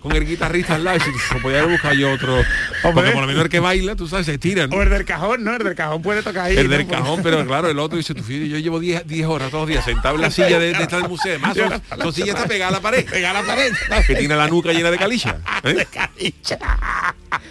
[0.00, 2.42] Con el guitarrista al lado, y si se podía haber buscado yo otro.
[2.82, 4.72] Porque por lo menos el que baila, tú sabes, se estiran.
[4.72, 5.54] O el del cajón, ¿no?
[5.54, 6.56] El del cajón puede tocar ahí.
[6.56, 6.76] El ¿no?
[6.76, 9.62] del cajón, pero claro, el otro dice, tú fíjate, yo llevo 10 10 horas todos
[9.62, 11.38] los días sentado en la silla de, de esta del museo.
[11.42, 13.04] Además, son, son sillas está pegada a la pared.
[13.04, 13.72] Pega a la pared.
[14.06, 15.38] Que tiene la nuca llena de calicha.
[15.64, 15.86] ¿eh?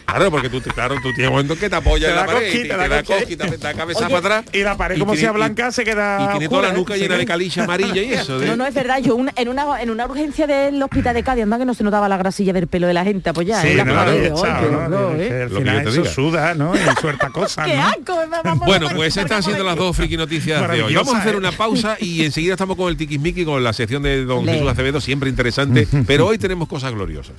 [0.05, 2.25] Claro, porque tú, te- claro, tú tienes un momento que te apoyas Te en la
[2.25, 4.55] pared y cosquita, te te da cabeza Oye, para atrás.
[4.55, 6.73] y la pared, como sea blanca, se queda Y tiene toda la ¿eh?
[6.73, 7.27] nuca Sí, llena de sí.
[7.27, 8.39] calicia amarilla y eso.
[8.39, 8.99] de- No, no es verdad.
[9.01, 11.83] Yo una- en una en una urgencia del hospital de Cádiz, anda que no se
[11.83, 15.41] notaba la grasilla del pelo de la gente apoyada Sí, en la no, Que ¿eh?
[15.43, 16.13] al final eso diga.
[16.13, 16.73] suda, ¿no?
[16.75, 17.83] Y suelta cosas, ¡Qué ¿no?
[17.85, 18.15] asco!
[18.29, 20.95] me- vamos, Bueno, pues estas han sido las dos friki noticias de hoy.
[20.95, 21.37] Vamos a hacer ¿eh?
[21.37, 24.53] una pausa y enseguida estamos con el tiquismiqui, con la sección de don Le.
[24.53, 27.35] Jesús Acevedo, siempre interesante, pero hoy tenemos cosas gloriosas.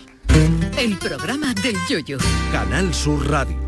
[0.78, 2.18] El programa del yoyo.
[2.52, 3.67] Canal Sur Radio.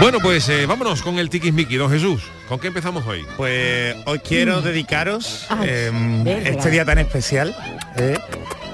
[0.00, 2.22] Bueno, pues eh, vámonos con el tiquismiqui, don Jesús.
[2.48, 3.24] ¿Con qué empezamos hoy?
[3.38, 7.56] Pues hoy quiero dedicaros Ay, em, este día tan especial,
[7.96, 8.18] eh,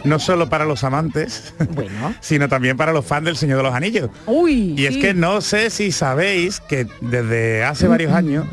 [0.03, 2.15] no solo para los amantes, Bueno.
[2.21, 4.11] sino también para los fans del Señor de los Anillos.
[4.27, 4.75] Uy.
[4.77, 5.01] Y es sí.
[5.01, 8.47] que no sé si sabéis que desde hace varios años,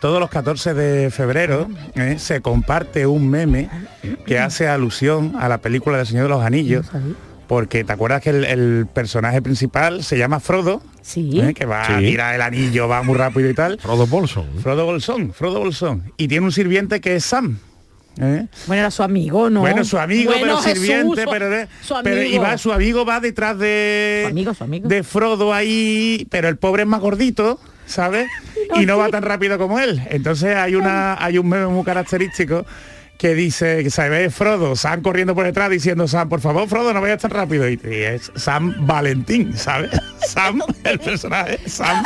[0.00, 3.68] todos los 14 de febrero, eh, se comparte un meme
[4.26, 6.86] que hace alusión a la película del Señor de los Anillos.
[7.48, 11.40] Porque te acuerdas que el, el personaje principal se llama Frodo, Sí.
[11.40, 12.04] eh, que va a Sí.
[12.04, 13.78] tirar el anillo, va muy rápido y tal.
[13.80, 14.46] Frodo Bolson.
[14.62, 16.12] Frodo Bolsón, Frodo Bolsón.
[16.18, 17.58] Y tiene un sirviente que es Sam.
[18.20, 18.46] ¿eh?
[18.66, 19.60] Bueno, era su amigo, ¿no?
[19.60, 22.42] Bueno, su amigo, Bueno, pero Jesús, sirviente, su- pero, de- su pero y amigo.
[22.42, 24.88] va, su amigo va detrás de Su amigo, su amigo.
[24.88, 28.28] de Frodo ahí, pero el pobre es más gordito, ¿sabes?
[28.76, 30.02] Y no va tan rápido como él.
[30.10, 32.66] Entonces hay una hay un meme muy característico
[33.16, 36.92] que dice que se ve Frodo, Sam corriendo por detrás diciendo Sam, por favor, Frodo,
[36.94, 37.68] no vayas tan rápido.
[37.68, 39.90] Y, y es Sam Valentín, ¿sabes?
[40.28, 42.04] Sam, el personaje, Sam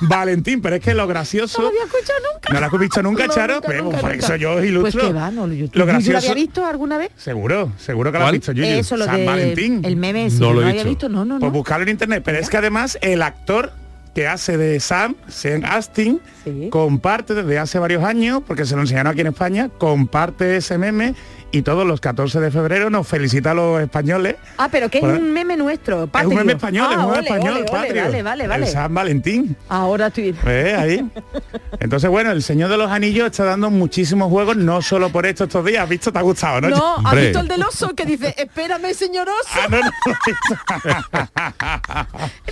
[0.00, 0.60] Valentín.
[0.60, 1.58] Pero es que lo gracioso.
[1.58, 2.52] No lo había escuchado nunca.
[2.52, 3.54] ¿No lo has visto nunca, No, Charo?
[3.56, 4.24] nunca, Pero, nunca, por nunca.
[4.26, 5.00] eso yo os ilustro.
[5.00, 6.18] Pues que va, no, yo, lo ¿Tú lo gracioso.
[6.18, 7.10] había visto alguna vez?
[7.16, 8.68] Seguro, seguro que lo has visto, Yuyu.
[8.68, 9.80] Eso, lo San de Valentín.
[9.84, 11.08] el meme, sí, No lo lo he había visto.
[11.08, 11.56] no, no, Pues no.
[11.56, 12.22] buscarlo en internet.
[12.24, 13.70] Pero es que además el actor
[14.18, 16.20] que hace de Sam, Sean Astin,
[16.52, 16.68] Sí.
[16.70, 21.14] comparte desde hace varios años, porque se lo enseñaron aquí en España, comparte ese meme
[21.50, 24.36] y todos los 14 de febrero nos felicita a los españoles.
[24.58, 27.18] Ah, pero que es un meme nuestro, Es un meme español, Ah, es un meme
[27.18, 28.02] ole, español, ole, ole, patrio.
[28.04, 28.66] Vale, vale, vale.
[28.66, 29.56] El San Valentín.
[29.68, 30.36] Ahora estoy...
[30.46, 30.76] ¿Eh?
[30.78, 31.10] Ahí.
[31.80, 35.44] Entonces, bueno, el Señor de los Anillos está dando muchísimos juegos, no solo por esto
[35.44, 35.84] estos días.
[35.84, 36.12] ¿Has visto?
[36.12, 36.68] ¿Te ha gustado, no?
[36.68, 37.22] No, ¿has Hombre.
[37.22, 39.48] visto el del oso que dice, espérame, señor oso?
[39.54, 39.90] Ah, no, no.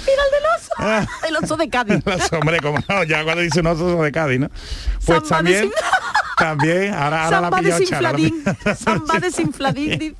[0.06, 1.06] Mira el del oso.
[1.28, 2.02] El oso de Cádiz.
[2.04, 4.48] Los hombres, como no, ya cuando dice un oso de Cádiz, ¿no?
[5.04, 5.70] Pues Samba también,
[6.38, 8.44] también, ahora, ahora la Samba desinfladín.
[8.76, 10.16] Samba desinfladín, dice.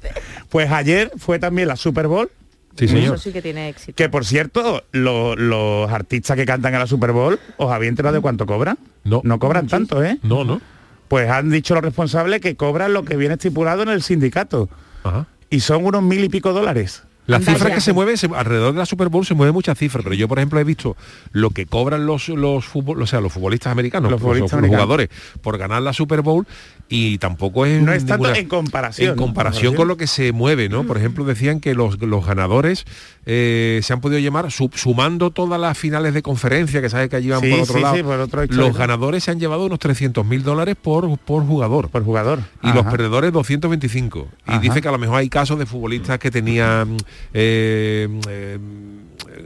[0.48, 2.30] Pues ayer fue también la Super Bowl,
[2.78, 3.14] Sí, señor.
[3.14, 3.94] Eso sí que tiene éxito.
[3.96, 8.14] que por cierto, lo- los artistas que cantan en la Super Bowl, ¿os había enterado
[8.16, 8.78] de cuánto cobran?
[9.02, 9.22] No.
[9.24, 10.18] No cobran tanto, ¿eh?
[10.22, 10.60] No, no.
[11.08, 14.68] Pues han dicho los responsables que cobran lo que viene estipulado en el sindicato.
[15.04, 15.26] Ajá.
[15.48, 17.04] Y son unos mil y pico dólares.
[17.26, 20.04] Las cifras que se mueven, se- alrededor de la Super Bowl se mueven muchas cifras,
[20.04, 20.96] pero yo, por ejemplo, he visto
[21.32, 24.58] lo que cobran los los fútbol, o sea, los futbolistas americanos, Los los, futbolistas los
[24.58, 24.84] americanos.
[24.84, 25.08] jugadores,
[25.42, 26.46] por ganar la Super Bowl
[26.88, 29.22] y tampoco es No es tanto en comparación, en ¿no?
[29.22, 30.84] comparación con lo que se mueve, ¿no?
[30.84, 32.84] Por ejemplo, decían que los, los ganadores
[33.26, 37.16] eh, se han podido llamar su- sumando todas las finales de conferencia que sabes que
[37.16, 37.96] allí van Sí, por otro sí, lado.
[37.96, 41.88] sí, por otro los ganadores se han llevado unos 300 mil dólares por por jugador.
[41.90, 42.38] Por jugador.
[42.62, 44.28] Y los perdedores 225.
[44.46, 44.60] Y Ajá.
[44.60, 46.96] dice que a lo mejor hay casos de futbolistas que tenían
[47.34, 48.58] eh, eh,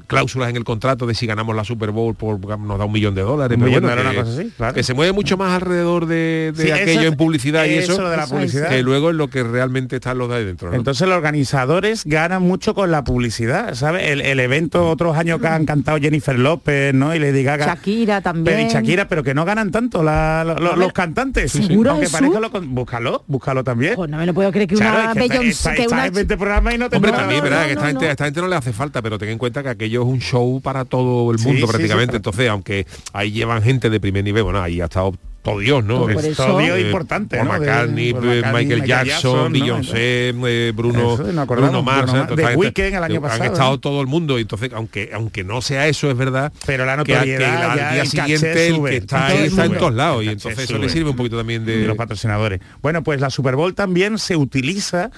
[0.07, 3.15] cláusulas en el contrato de si ganamos la Super Bowl por nos da un millón
[3.15, 3.57] de dólares.
[3.57, 4.75] Un pero millón bueno, que, una cosa así, claro.
[4.75, 8.09] que se mueve mucho más alrededor de, de Sí, aquello eso- en publicidad y eso
[8.09, 8.69] de la publicidad.
[8.69, 10.71] que luego es lo que realmente están los de ahí dentro.
[10.71, 10.77] ¿no?
[10.77, 14.09] Entonces los organizadores ganan mucho con la publicidad, ¿sabes?
[14.11, 17.15] El, el evento otros años que han cantado Jennifer López, ¿no?
[17.15, 17.67] Y Lady Gaga.
[17.67, 18.45] Shakira también.
[18.57, 21.53] Pero y Shakira, pero que no ganan tanto la- No los cantantes.
[21.53, 23.95] ¿Seguro, Aunque parezca lo con- búscalo, búscalo también.
[23.97, 25.83] Pues no me lo puedo creer que Claro, una es que está- Beyoncé, está- que
[25.83, 27.61] estás una en 20 programas y no te Hombre, No, también, no, ¿verdad?
[27.61, 28.09] no, que esta, no, gente, no.
[28.09, 30.21] a esta gente no le hace falta, pero ten en cuenta que aquello es un
[30.21, 32.13] show para todo el mundo sí, prácticamente.
[32.13, 35.83] sí, Entonces, aunque ahí llevan gente de primer nivel, bueno, ahí ha estado todo Dios,
[35.83, 36.07] ¿no?
[36.11, 37.55] Eh, Todo Dios eh, importante, Paul ¿no?
[37.55, 39.59] De- McCartney, Paul McCartney, Michael Jackson, ¿no?
[39.59, 43.79] Beyoncé, eh, Bruno, Eso, Bruno Mars, Bruno Weeknd el año pasado, Han estado ¿eh?
[43.81, 47.05] todo el mundo, y entonces, aunque aunque no sea eso, es verdad Pero la que,
[47.05, 48.91] que notoriedad, al ya día el siguiente el sube.
[48.91, 51.65] que está ahí está en todos lados, y entonces eso le sirve un poquito también
[51.65, 51.87] de de...
[51.87, 52.61] los patrocinadores.
[52.83, 55.11] Bueno, pues la Super Bowl también se utiliza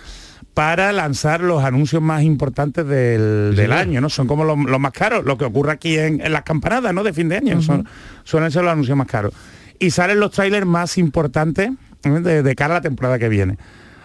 [0.55, 4.09] para lanzar los anuncios más importantes del, del año, ¿no?
[4.09, 7.03] Son como los, los más caros, lo que ocurre aquí en, en las campanadas, ¿no?
[7.03, 7.87] De fin de año, son,
[8.25, 9.33] suelen ser los anuncios más caros.
[9.79, 11.71] Y salen los trailers más importantes
[12.05, 12.11] ¿eh?
[12.11, 13.59] de, de cara a la temporada que viene.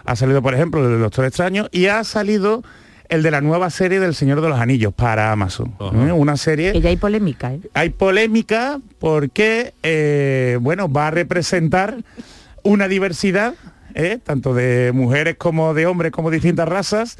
[0.04, 2.62] Ha salido, por ejemplo, el del Doctor Extraño y ha salido
[3.08, 5.74] el de la nueva serie del Señor de los Anillos para Amazon.
[5.80, 6.12] ¿eh?
[6.12, 7.60] Una serie Que ya hay polémica, ¿eh?
[7.74, 11.98] hay polémica porque eh, bueno va a representar
[12.62, 13.54] una diversidad
[13.94, 14.18] ¿eh?
[14.22, 17.16] tanto de mujeres como de hombres como distintas razas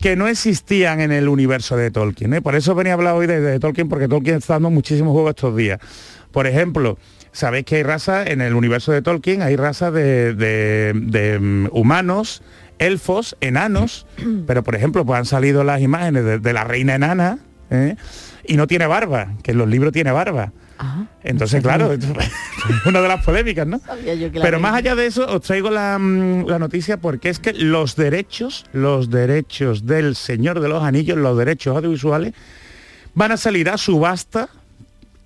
[0.00, 2.34] que no existían en el universo de Tolkien.
[2.34, 2.42] ¿eh?
[2.42, 5.30] Por eso venía a hablar hoy de, de Tolkien, porque Tolkien está dando muchísimos juegos
[5.30, 5.78] estos días.
[6.32, 6.98] Por ejemplo,
[7.32, 11.68] sabéis que hay razas en el universo de Tolkien, hay razas de, de- de, mm,
[11.72, 12.42] humanos,
[12.78, 14.06] elfos, enanos,
[14.46, 17.38] pero por ejemplo, pues han salido las imágenes de, de la reina enana,
[17.70, 17.94] ¿eh?
[18.46, 20.52] y no tiene barba, que en los libros tiene barba.
[20.78, 21.92] Ah, Entonces, claro,
[22.86, 23.80] una de las polémicas, ¿no?
[24.32, 27.96] Pero más allá de eso, os traigo la, mm, la noticia porque es que los
[27.96, 32.34] derechos, los derechos del Señor de los Anillos, los derechos audiovisuales,
[33.14, 34.48] van a salir a subasta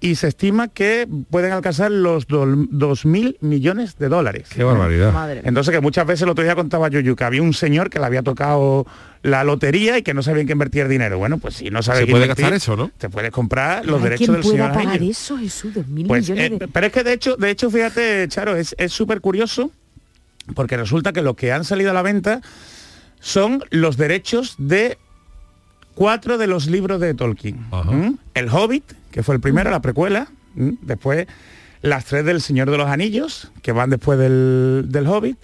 [0.00, 4.48] y se estima que pueden alcanzar los 2.000 millones de dólares.
[4.54, 5.12] Qué barbaridad.
[5.12, 5.42] Madre.
[5.44, 8.06] Entonces que muchas veces el otro día contaba Yuyu que había un señor que le
[8.06, 8.86] había tocado
[9.22, 11.18] la lotería y que no sabía en qué invertir dinero.
[11.18, 12.90] Bueno, pues si no sabes Se puede invertir, gastar eso, ¿no?
[12.96, 15.18] Te puedes comprar los derechos ¿Quién del pueda Señor de los pagar Anillos.
[15.18, 15.74] eso, Jesús?
[15.74, 16.68] Dos mil Pues, millones eh, de...
[16.68, 19.72] pero es que de hecho, de hecho, fíjate, Charo, es es súper curioso
[20.54, 22.40] porque resulta que lo que han salido a la venta
[23.20, 24.96] son los derechos de
[25.94, 27.56] cuatro de los libros de Tolkien.
[27.72, 28.14] ¿Mm?
[28.34, 28.84] El Hobbit,
[29.18, 30.28] que fue el primero, la precuela.
[30.54, 31.26] Después
[31.82, 35.36] las tres del Señor de los Anillos, que van después del, del Hobbit.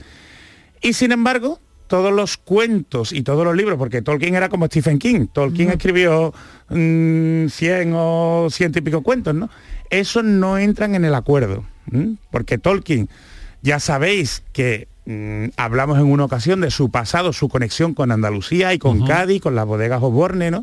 [0.80, 1.58] Y sin embargo,
[1.88, 5.26] todos los cuentos y todos los libros, porque Tolkien era como Stephen King.
[5.26, 6.32] Tolkien escribió
[6.68, 9.50] mm, 100 o ciento y pico cuentos, ¿no?
[9.90, 11.64] Esos no entran en el acuerdo.
[11.90, 12.14] ¿m?
[12.30, 13.08] Porque Tolkien,
[13.60, 18.72] ya sabéis que mm, hablamos en una ocasión de su pasado, su conexión con Andalucía
[18.72, 20.62] y con Cádiz, con las bodegas Osborne, ¿no?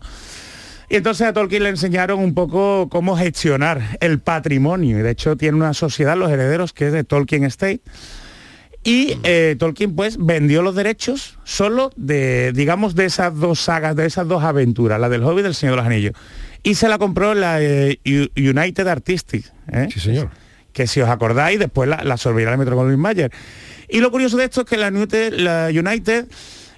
[0.91, 4.99] Y entonces a Tolkien le enseñaron un poco cómo gestionar el patrimonio.
[4.99, 7.79] Y de hecho tiene una sociedad, los herederos, que es de Tolkien Estate.
[8.83, 14.05] Y eh, Tolkien pues vendió los derechos solo de, digamos, de esas dos sagas, de
[14.05, 16.13] esas dos aventuras, la del Hobbit y del Señor de los Anillos.
[16.61, 17.97] Y se la compró la eh,
[18.35, 19.53] United Artistics.
[19.71, 19.87] ¿eh?
[19.93, 20.29] Sí, señor.
[20.73, 23.31] que si os acordáis, después la, la absorbirá el Metro Goldwyn Mayer.
[23.87, 26.27] Y lo curioso de esto es que la United, la United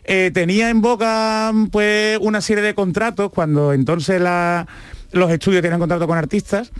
[0.05, 4.67] eh, tenía en boca pues una serie de contratos cuando entonces la-
[5.11, 6.71] los estudios tenían contrato con artistas.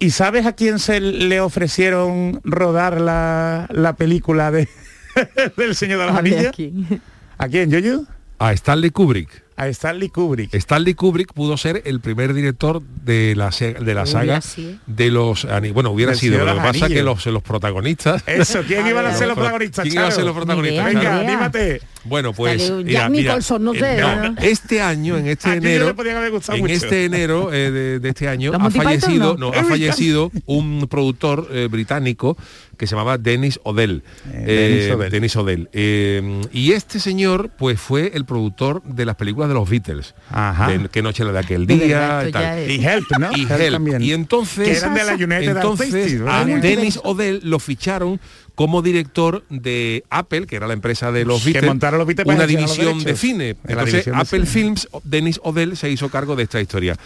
[0.00, 4.68] ¿Y sabes a quién se le ofrecieron rodar la, la película de,
[5.56, 6.48] del Señor de los A ver, Anillos?
[6.50, 6.72] aquí.
[7.36, 8.06] ¿A quién, Yoyu?
[8.38, 9.42] A Stanley Kubrick.
[9.58, 10.54] A Stanley Kubrick.
[10.54, 14.40] Stanley Kubrick pudo ser el primer director de la, de la saga
[14.86, 18.62] de los bueno hubiera Del sido lo que los pasa que los, los protagonistas Eso,
[18.66, 19.82] ¿quién A iban a ser los protagonistas?
[19.82, 20.46] ¿Quién iba a ser los Charo?
[20.46, 20.84] protagonistas?
[20.86, 21.20] Venga, idea.
[21.20, 21.80] anímate.
[22.04, 24.34] Bueno, pues mira, Jack mira, Nicholson, no eh, sé, ¿no?
[24.40, 26.72] este año, en este enero, en mucho.
[26.72, 29.50] este enero eh, de, de este año ¿Los ha fallecido, no?
[29.50, 32.36] no, ha fallecido un productor eh, británico
[32.78, 34.02] que se llamaba Dennis Odell.
[34.32, 35.10] Eh, Dennis Eh, O'Dell.
[35.10, 35.68] Dennis O'Dell.
[35.72, 40.14] Eh, y este señor, pues fue el productor de las películas de los Beatles.
[40.30, 40.68] Ajá.
[40.68, 42.70] De qué noche la de aquel día y tal.
[42.70, 43.30] Y Help, ¿no?
[43.36, 43.72] y Help Help.
[43.72, 44.02] también.
[44.02, 46.44] Y entonces, Que eran de la entonces a.
[46.44, 48.20] Dennis O'Dell lo ficharon
[48.54, 52.26] como director de Apple, que era la empresa de los Que Beatles, montaron los Beatles
[52.34, 53.44] una división de cine.
[53.44, 54.52] De la Entonces división de Apple cine.
[54.52, 56.96] Films, Dennis O'Dell se hizo cargo de esta historia.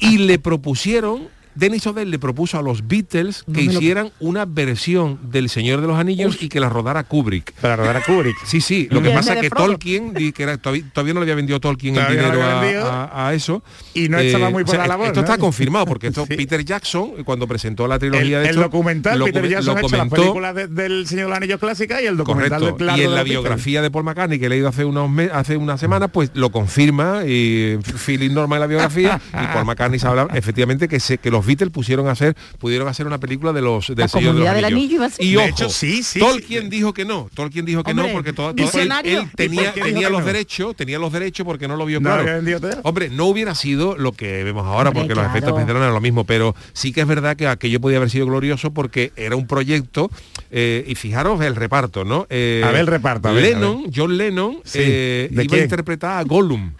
[0.00, 5.48] y le propusieron Dennis O'Dell le propuso a los Beatles que hicieran una versión del
[5.48, 7.52] Señor de los Anillos y que la rodara Kubrick.
[7.60, 8.36] Para rodar a Kubrick.
[8.44, 8.88] Sí, sí.
[8.90, 9.50] Lo que el pasa de que.
[9.50, 12.60] Tolkien, di que era, todavía, todavía no le había vendido Tolkien el no dinero a,
[12.60, 12.86] vendido.
[12.90, 13.62] a- a eso.
[13.94, 15.26] Y no estaba muy por la o sea, labor, Esto ¿no?
[15.26, 16.36] está confirmado porque esto Sí.
[16.36, 19.76] Peter Jackson, cuando presentó la El, trilogía de el esto, documental, lo, Peter Jackson lo
[19.76, 22.60] ha hecho las comentó, películas de- del Señor de los Anillos clásicas y el documental
[22.60, 22.84] Correcto.
[22.84, 25.56] de Y en de la biografía de Paul McCartney que he leído hace unos hace
[25.56, 30.06] una semana, pues lo confirma y Philip Norma en la biografía y Paul McCartney se
[30.06, 33.60] habla efectivamente que se, que los Beatles pusieron a hacer pudieron hacer una película de
[33.62, 34.64] los del La Señor de los del.
[34.64, 35.00] Anillo.
[35.18, 36.68] Y De ojo, hecho, sí, sí, Tolkien sí.
[36.68, 38.90] dijo que no, Tolkien dijo que Hombre, no porque todo, todo- él,
[39.36, 40.26] tenía, tenía los no.
[40.26, 42.80] derechos, tenía los derechos porque no lo vio No claro.
[42.82, 46.00] Hombre, no hubiera sido lo que vemos ahora Hombre, porque los efectos especiales eran lo
[46.00, 49.46] mismo, pero sí que es verdad que aquello podía haber sido glorioso porque era un
[49.46, 50.10] proyecto
[50.50, 52.26] eh, y fijaros el reparto, ¿no?
[52.30, 54.78] Eh, A ver el reparto, a ver, Lennon, John Lennon, Sí.
[54.82, 55.60] eh, ¿De iba quién?
[55.62, 56.72] a interpretar a Gollum.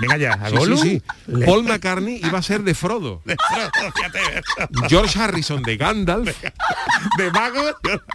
[0.00, 0.78] Venga ya, a Sí, Gollum.
[0.78, 1.32] sí, sí.
[1.44, 3.22] Paul McCartney iba a ser de Frodo.
[4.88, 6.36] George Harrison de Gandalf,
[7.18, 7.62] de Mago,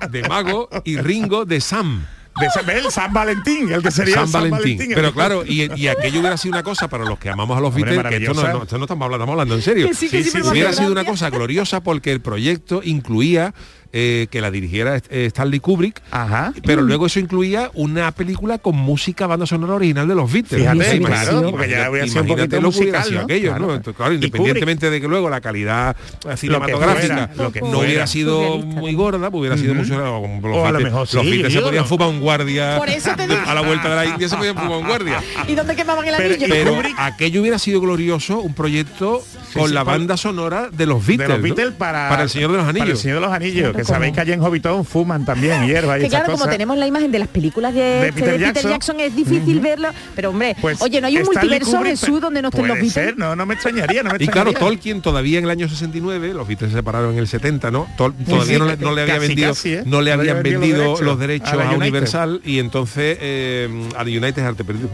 [0.10, 2.06] de Mago y Ringo de Sam.
[2.40, 2.92] de San.
[2.92, 4.82] San Valentín, el que sería San, el Valentín.
[4.82, 7.62] el- Pero claro, y, y aquello hubiera sido una cosa para los que amamos a
[7.62, 8.58] los Hombre, Beatles, que esto no, maravillosa.
[8.58, 9.88] no- esto no estamos hablando, estamos hablando en serio.
[9.88, 13.54] Que sí, que sí, me hubiera sido una cosa gloriosa porque el proyecto incluía
[13.94, 16.54] eh, que la dirigiera eh, Stanley Kubrick, Ajá.
[16.66, 20.62] pero luego eso incluía una película con música banda sonora original de los Beatles.
[20.62, 23.24] Fíjate, claro, imagínate- porque ya habría sido un imagínate poquito lo que hubiera sido ¿no?
[23.26, 23.68] aquello, Claro.
[23.68, 23.76] ¿no?
[23.76, 25.96] Entonces, claro, independientemente de que luego la calidad
[26.30, 27.86] eh, cinematográfica fuera, lo que no fuera.
[27.86, 31.54] hubiera sido muy gorda, pues hubiera sido mucho los O a lo mejor los Beatles
[31.54, 31.88] se podían no.
[31.88, 33.40] fumar un guardia Por eso te digo.
[33.46, 35.22] a la vuelta de la India se podían fumar un guardia.
[35.48, 36.46] ¿Y dónde quemaban el anillo?
[36.50, 39.24] Pero aquello hubiera sido glorioso, un proyecto
[39.54, 41.28] con sí, la banda sonora de los Beatles.
[41.28, 41.44] de los ¿no?
[41.56, 43.00] Beatles para, el Señor de los Para el Anillos.
[43.00, 46.22] Señor de los Anillos, sabéis que allá en Hobbiton fuman también hierba y que esas
[46.24, 48.72] claro, como tenemos la imagen de las películas de, De este, Peter de Peter Jackson.
[48.72, 52.22] Jackson, es difícil verlo, pero hombre, Pues, oye, no hay un Stanley multiverso Kubrick, Jesús
[52.22, 52.94] donde no estén los Beatles.
[52.94, 54.54] ser, no, no me extrañaría, no me Y claro.
[54.54, 57.88] Tolkien todavía en el año 69, los Beatles se separaron en el 70, ¿no?
[57.98, 59.84] Tol- todavía sí, no, le- no le había casi, vendido, casi, ¿eh?
[59.86, 61.72] no le habían había vendido los derechos a.
[61.72, 64.90] Universal y entonces eh, a United Arte perdón.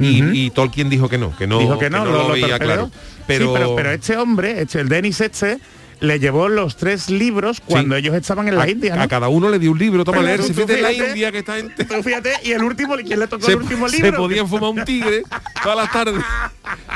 [0.00, 2.48] y, y Tolkien dijo que no, que no, Dijo que no, lo, lo, lo veía
[2.58, 2.66] torpedeó.
[2.74, 2.90] claro.
[2.92, 5.58] Sí, Pero, pero, pero este hombre, este, el Dennis este,
[6.00, 9.02] le llevó los tres libros cuando ellos estaban en la a, India, ¿no?
[9.02, 11.58] a cada uno le dio un libro, toma leerse, tú fíjate la India que está
[11.58, 14.16] en Tú fíjate, y el último, ¿quién le tocó se, el último se libro?
[14.18, 15.22] podían fumar un tigre
[15.62, 16.22] todas las tardes.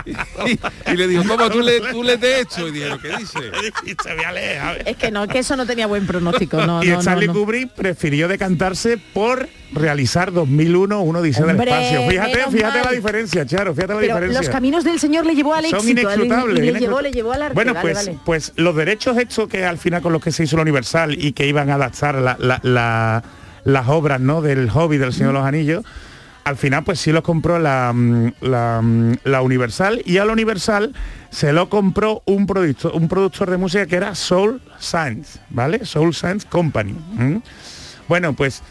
[0.07, 2.69] Y, y le dijo, toma, tú le, tú le de esto.
[2.69, 3.39] Y dijeron, ¿qué dice?
[3.87, 4.83] Y se ve a leer, a ver.
[4.89, 7.35] Es que no, que eso no tenía buen pronóstico, no, y no, no, Stanley no.
[7.35, 12.09] Kubrick prefirió decantarse por realizar 2001 una odisea del espacio.
[12.09, 12.83] Fíjate, fíjate mal.
[12.87, 14.41] la diferencia, Charo, fíjate la Pero diferencia.
[14.43, 16.59] los caminos del Señor le llevó al Son éxito, al- inescrutables.
[16.59, 17.55] y le llevó, le llevó al arte.
[17.55, 18.19] Bueno, vale, pues, vale.
[18.25, 21.33] pues los derechos estos que al final con los que se hizo la Universal y
[21.33, 23.23] que iban a adaptar la- la- la-
[23.65, 24.43] las obras ¿no?
[24.43, 25.85] del hobby del Señor de los Anillos,
[26.45, 30.95] al final pues sí los compró la, mm, mm, la Universal y a la Universal
[31.31, 35.85] se lo compró un productor, un productor de música que era Soul Science, ¿vale?
[35.85, 36.95] Soul Science Company.
[38.09, 38.63] Bueno, pues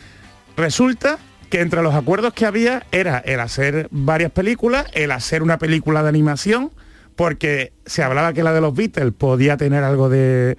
[0.58, 1.18] resulta
[1.50, 6.04] que entre los acuerdos que había era el hacer varias películas, el hacer una película
[6.04, 6.72] de animación,
[7.20, 10.56] porque se hablaba que la de los Beatles podía tener algo de,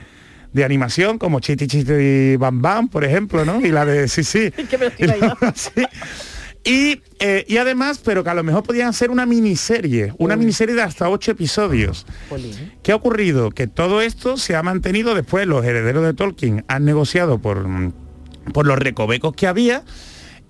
[0.53, 3.63] de animación, como Chiti Chiti y Bam Bam, por ejemplo, ¿no?
[3.63, 4.51] Y la de sí, sí.
[6.63, 10.75] Y, eh, y además, pero que a lo mejor podían hacer una miniserie, una miniserie
[10.75, 12.05] de hasta ocho episodios.
[12.83, 13.53] ¿Qué ha ocurrido?
[13.53, 17.67] Que todo esto se ha mantenido después, los herederos de Tolkien han negociado por,
[18.53, 19.83] por los recovecos que había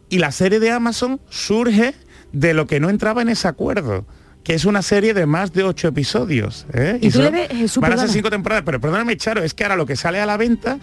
[0.09, 1.95] y la serie de Amazon surge
[2.33, 4.07] de lo que no entraba en ese acuerdo
[4.45, 6.66] que es una serie de más de ocho episodios.
[6.72, 6.99] ¿eh?
[7.01, 9.76] Y tú ves, Jesús, van a ser cinco temporadas, pero perdóname, Charo, es que ahora
[9.76, 10.78] lo que sale a la venta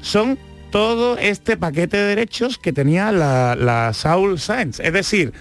[0.00, 0.38] son
[0.70, 4.86] todo este paquete de derechos que tenía la, la Soul Science.
[4.86, 5.32] Es decir,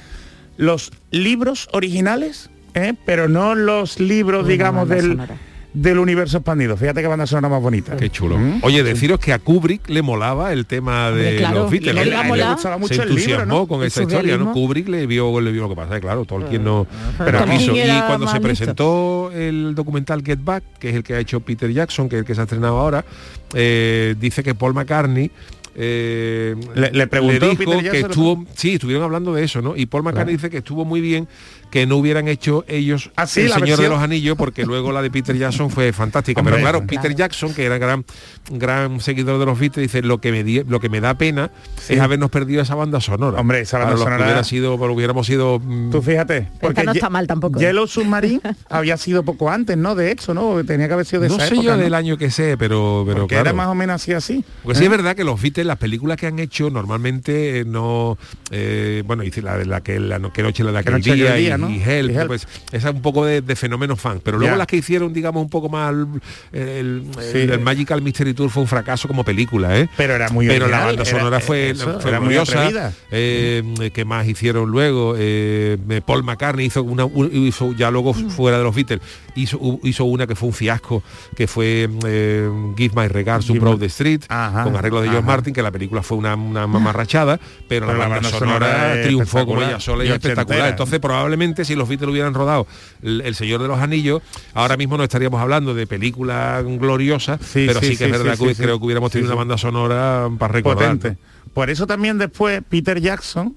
[0.57, 2.93] los libros originales, ¿eh?
[3.05, 5.37] pero no los libros, digamos, del, sonora.
[5.81, 6.75] Del universo expandido.
[6.75, 7.95] Fíjate que banda sonora más bonita.
[7.95, 8.37] Qué chulo.
[8.37, 8.59] ¿Mm?
[8.63, 11.95] Oye, deciros que a Kubrick le molaba el tema de claro, los Beatles.
[11.95, 13.67] le a gustaba mucho se el libro, entusiasmó ¿no?
[13.67, 14.51] con esa historia, ¿no?
[14.51, 16.85] Kubrick le vio, le vio lo que pasa, claro, Tolkien no,
[17.17, 17.75] Pero no quiso.
[17.75, 21.71] Y cuando se presentó el documental Get Back, que es el que ha hecho Peter
[21.71, 23.05] Jackson, que es el que se ha estrenado ahora,
[23.53, 25.31] eh, dice que Paul McCartney
[25.81, 29.77] eh, Le- le preguntó dijo Peter que estuvo, sí, estuvieron hablando de eso, ¿no?
[29.77, 31.27] Y Paul McCartney dice que estuvo muy bien
[31.69, 34.91] que no hubieran hecho ellos Ah, sí, el la Señor de los Anillos, porque luego
[34.91, 36.39] la de Peter Jackson fue fantástica.
[36.41, 37.01] Hombre, Pero claro, claro.
[37.01, 38.05] Peter Jackson, que era gran,
[38.51, 41.51] gran seguidor de los Beatles, dice lo que me di- lo que me da pena
[41.87, 43.39] es habernos perdido esa banda sonora.
[43.39, 46.47] Hombre, esa banda sonora- hubiera sido, hubiéramos sido mm, Tú fíjate.
[46.59, 47.63] Porque no está mal tampoco, ¿eh?
[47.63, 49.95] Yellow Submarine había sido poco antes, ¿no?
[49.95, 50.63] De hecho, ¿no?
[50.65, 51.83] Tenía que haber sido de no esa sé época, yo ¿no?
[51.83, 53.49] del año que sé, pero pero Porque claro.
[53.49, 54.43] era más o menos así así.
[54.63, 54.87] Pues sí ¿Eh?
[54.87, 58.17] es verdad que los Beatles, las películas que han hecho normalmente eh, no,
[58.51, 61.13] eh, bueno, hice la de la que la no- que noche la de aquel día,
[61.15, 61.69] día, y, ¿no?
[61.69, 62.27] y Help, Y Help.
[62.27, 64.19] pues esa es un poco de, de fenómeno fan.
[64.23, 66.07] Pero luego las que hicieron, digamos, un poco más el,
[66.53, 67.37] el- Sí.
[67.39, 69.89] el Magical Mystery Tour fue un fracaso como película, ¿eh?
[69.97, 72.93] Pero era muy Pero la original, banda era- sonora fue, eso, fue era.
[73.11, 75.15] Eh, ¿Qué más hicieron luego?
[75.17, 78.29] Eh, Paul McCartney hizo una un- hizo ya luego Mm.
[78.29, 79.01] fuera de los Beatles
[79.35, 81.03] hizo, hizo una que fue un fiasco
[81.35, 85.25] que fue eh, Give My Regards to Broad Street Ajá, con arreglos de George.
[85.25, 89.45] Martin que la película fue una, una mamarrachada pero, Pero la banda banda sonora, triunfó
[89.45, 92.67] como ella sola y y es espectacular entonces probablemente si los Beatles hubieran rodado
[93.01, 94.21] el, El Señor de los Anillos
[94.53, 98.37] ahora mismo no estaríamos hablando de película gloriosa Sí, pero sí, sí, que es verdad
[98.37, 100.97] que creo que hubiéramos tenido una banda sonora para recordar.
[100.97, 101.21] Potente.
[101.53, 103.55] Por eso también después Peter Jackson,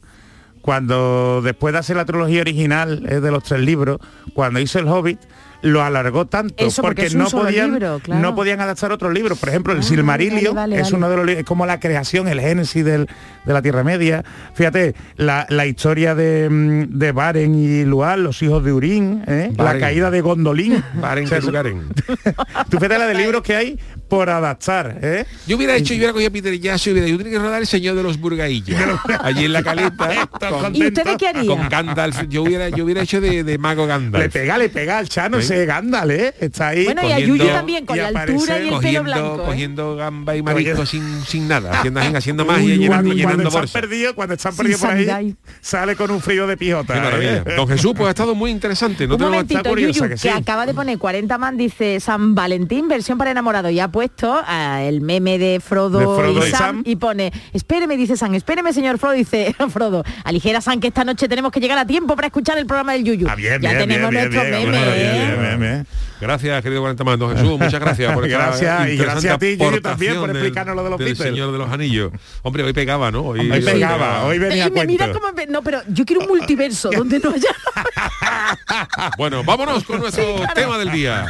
[0.60, 3.98] cuando después de hacer la trilogía original eh, de los tres libros,
[4.34, 5.18] cuando hizo el Hobbit,
[5.62, 8.20] lo alargó tanto Eso, porque no podían libro, claro.
[8.20, 9.38] no podían adaptar otros libros.
[9.38, 10.96] Por ejemplo, el Ah, Silmarillion vale, vale, es vale.
[10.96, 13.08] uno de los li- es como la creación, el génesis del-
[13.44, 14.24] de la Tierra Media.
[14.54, 19.52] Fíjate, la, la historia de, mm, de Baren y Lual, los hijos de Urín, ¿eh?
[19.56, 19.80] la Baren.
[19.80, 20.82] caída de Gondolín.
[21.00, 21.40] Paren O sea.
[22.70, 23.78] Tú fíjate la de libros que hay
[24.12, 25.24] por adaptar, ¿eh?
[25.46, 27.62] Yo hubiera hecho, yo hubiera cogido a Peter Jackson y hubiera yo tenía que rodar
[27.62, 28.78] el señor de los burgaillos.
[29.22, 30.28] allí en la caleta.
[30.50, 31.46] con, ¿Y ustedes qué harían?
[31.46, 32.28] con Gandalf.
[32.28, 34.30] Yo hubiera, yo hubiera hecho de, de mago Le Gandalf.
[34.30, 35.40] pega, le pega al Chano ¿Eh?
[35.40, 36.34] ese Gandalf, ¿eh?
[36.38, 36.84] Está ahí.
[36.84, 39.34] Bueno, y a Yuyu también, con la altura y el pelo cogiendo, blanco.
[39.34, 39.46] ¿eh?
[39.46, 43.50] cogiendo gamba y marisco sin, sin nada, haciendo, haciendo magia Uy, y llenando, cuando, llenando
[43.50, 45.36] cuando están perdidos, cuando están perdidos por ahí, sanidad.
[45.62, 47.18] sale con un frío de pijota.
[47.18, 47.42] ¿eh?
[47.56, 49.06] Don Jesús, pues ha estado muy interesante.
[49.08, 50.28] No Un momentito, Yuyu, que que, sí.
[50.28, 54.82] acaba de poner 40 man, dice San Valentín, versión para enamorado, y ha puesto ah,
[54.82, 56.82] el meme de Frodo, De Frodo y, y Sam, Sam.
[56.84, 61.28] y pone, espéreme, dice San, espéreme, señor Frodo, dice Frodo, aligera San que esta noche
[61.28, 63.28] tenemos que llegar a tiempo para escuchar el programa del Yuyu.
[63.28, 65.84] Ah, bien, ya bien, tenemos bien, nuestro meme.
[66.22, 67.18] Gracias, querido 40 más.
[67.18, 70.20] Don Jesús, muchas gracias por esta Gracias, y interesante gracias a ti, Yuyu, aportación también,
[70.20, 71.28] por explicarnos lo de los del Beatles.
[71.28, 72.12] Señor de los Anillos.
[72.42, 73.22] Hombre, hoy pegaba, ¿no?
[73.22, 76.90] Hoy, Hoy pegaba, hoy venía Y me mira me- no, pero yo quiero un multiverso
[76.96, 77.48] donde no haya
[79.18, 80.54] Bueno, vámonos con nuestro claro.
[80.54, 81.26] tema del día.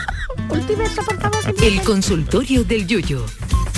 [0.48, 1.54] multiverso, por favor.
[1.62, 3.24] El consultorio del Yuyu.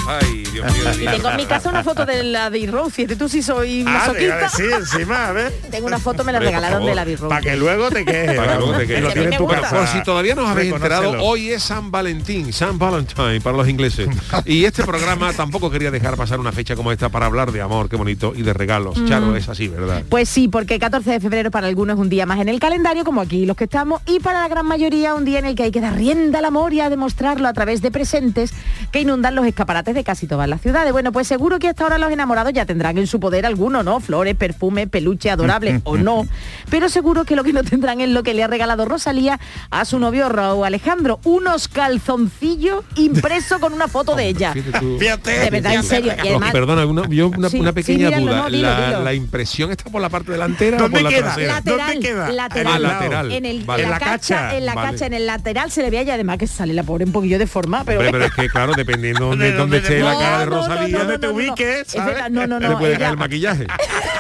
[0.07, 2.91] Ay, Dios mío de mi Tengo en mi casa una foto de la de Rose,
[2.91, 4.49] fíjate tú si soy Ah, masoquista.
[4.51, 5.53] sí, encima, a ver.
[5.71, 7.29] Tengo una foto, me la regalaron de la Road.
[7.29, 8.37] Para que luego te quejes.
[8.37, 9.03] Para que luego te quejes.
[9.03, 9.77] Lo Que tienes me en tu casa.
[9.77, 13.69] Por si todavía no os habéis enterado, hoy es San Valentín, San Valentine para los
[13.69, 14.09] ingleses.
[14.45, 17.89] Y este programa tampoco quería dejar pasar una fecha como esta para hablar de amor,
[17.89, 18.97] qué bonito, y de regalos.
[18.99, 19.09] Mm.
[19.09, 20.03] Charo, es así, ¿verdad?
[20.09, 23.05] Pues sí, porque 14 de febrero para algunos es un día más en el calendario,
[23.05, 25.63] como aquí los que estamos, y para la gran mayoría un día en el que
[25.65, 28.53] hay que dar rienda al amor y a demostrarlo a través de presentes
[28.93, 30.93] que inundan los escaparates de casi todas las ciudades.
[30.93, 34.01] Bueno, pues seguro que hasta ahora los enamorados ya tendrán en su poder alguno, ¿no?
[34.01, 36.27] Flores, perfume, peluche adorable o no.
[36.71, 39.39] Pero seguro que lo que no tendrán es lo que le ha regalado Rosalía
[39.71, 44.53] a su novio Raúl Alejandro, unos calzoncillos impresos con una foto de ella.
[44.99, 45.39] Fíjate.
[45.39, 46.13] De verdad, en serio.
[46.23, 48.37] Y perdona, una, yo una, Sí, una sí, pequeña míralo, duda.
[48.43, 49.03] no, dilo, la, dilo.
[49.05, 51.53] la impresión está por la parte delantera o ¿Dónde por la trasera?
[51.55, 52.33] lateral, ¿Dónde queda?
[52.33, 53.33] lateral, Ah, lateral.
[53.33, 53.83] En, el, Vale.
[53.85, 54.57] en la, cacha, cacha.
[54.57, 54.91] en la Vale.
[54.93, 57.39] cacha, en el lateral se le veía y además que sale la pobre un poquillo
[57.39, 60.19] de forma, pero, Hombre, pero es que claro, dependiendo de De dónde dónde te- la
[60.19, 61.45] cara de no, no, Rosalía, Donde te no, no, no.
[61.49, 61.97] ubiques,
[62.31, 63.67] no, le puede caer el maquillaje.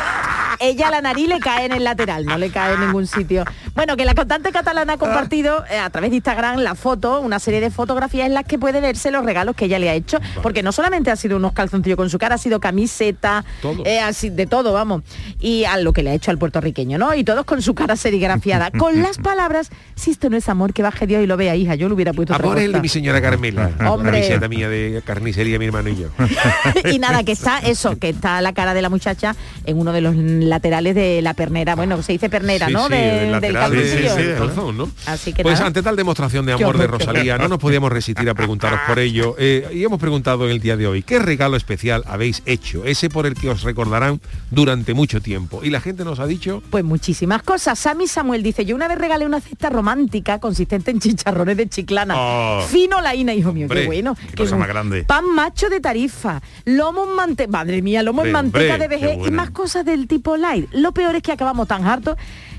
[0.60, 3.44] ella la nariz le cae en el lateral, no le cae en ningún sitio.
[3.74, 7.38] Bueno, que la cantante catalana ha compartido eh, a través de Instagram la foto, una
[7.40, 10.18] serie de fotografías en las que puede verse los regalos que ella le ha hecho,
[10.42, 13.44] porque no solamente ha sido unos calzoncillos con su cara, ha sido camiseta,
[13.84, 15.02] eh, así, de todo, vamos,
[15.40, 17.14] y a lo que le ha hecho al puertorriqueño, ¿no?
[17.14, 20.82] Y todos con su cara serigrafiada, con las palabras, si esto no es amor, que
[20.82, 22.88] baje Dios y lo vea, hija, yo lo hubiera puesto Amor es el de mi
[22.88, 23.70] señora Carmela.
[23.90, 24.10] Hombre.
[24.10, 26.08] Una visita mía de carnicería, mi hermano y yo.
[26.92, 29.34] y nada, que está eso, que está la cara de la muchacha
[29.66, 32.86] en uno de los laterales de la pernera, bueno, se dice pernera, Sí, ¿no?
[32.86, 32.98] sí, De-
[33.40, 34.90] del del de- sí, calzón, ¿no?
[35.06, 35.66] Así que pues nada.
[35.66, 36.86] ante tal demostración de amor de.
[36.86, 39.34] Rosalía, no nos podíamos resistir a preguntaros por ello.
[39.38, 42.84] Eh, y hemos preguntado en el día de hoy, ¿qué regalo especial habéis hecho?
[42.84, 45.60] Ese por el que os recordarán durante mucho tiempo.
[45.64, 46.62] Y la gente nos ha dicho...
[46.70, 47.78] Pues muchísimas cosas.
[47.78, 52.14] Sammy Samuel dice, yo una vez regalé una cesta romántica consistente en chicharrones de chiclana.
[52.16, 52.60] Oh.
[52.68, 54.16] Fino laína, hijo mío, Hombre, qué bueno.
[54.30, 55.04] qué cosa más grande.
[55.04, 58.88] Pan macho de tarifa, lomo en manteca, madre mía, lomo en Hombre, manteca hombre, de
[58.88, 60.68] vejez y más cosas del tipo light.
[60.72, 62.16] Lo peor es que acabamos tan hartos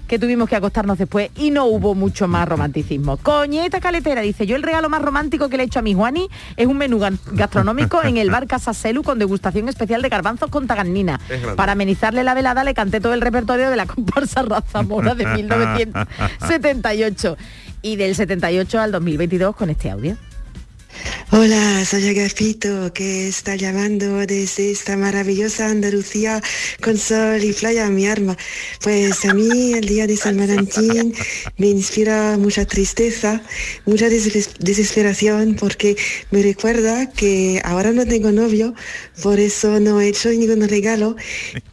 [0.07, 3.17] que tuvimos que acostarnos después y no hubo mucho más romanticismo.
[3.17, 6.29] Coñeta Caletera dice, yo el regalo más romántico que le he hecho a mi Juani
[6.55, 7.01] es un menú
[7.31, 10.85] gastronómico en el bar Casa Selu con degustación especial de garbanzos con grande.
[11.55, 15.25] Para amenizarle la velada le canté todo el repertorio de la comparsa Raza Mora de
[15.27, 17.37] 1978
[17.81, 20.17] y del 78 al 2022 con este audio.
[21.31, 26.41] Hola, soy Agapito que está llamando desde esta maravillosa Andalucía
[26.81, 28.37] con sol y playa mi arma.
[28.81, 31.13] Pues a mí el día de San Valentín
[31.57, 33.41] me inspira mucha tristeza,
[33.85, 35.97] mucha des- desesperación porque
[36.31, 38.73] me recuerda que ahora no tengo novio,
[39.21, 41.15] por eso no he hecho ningún regalo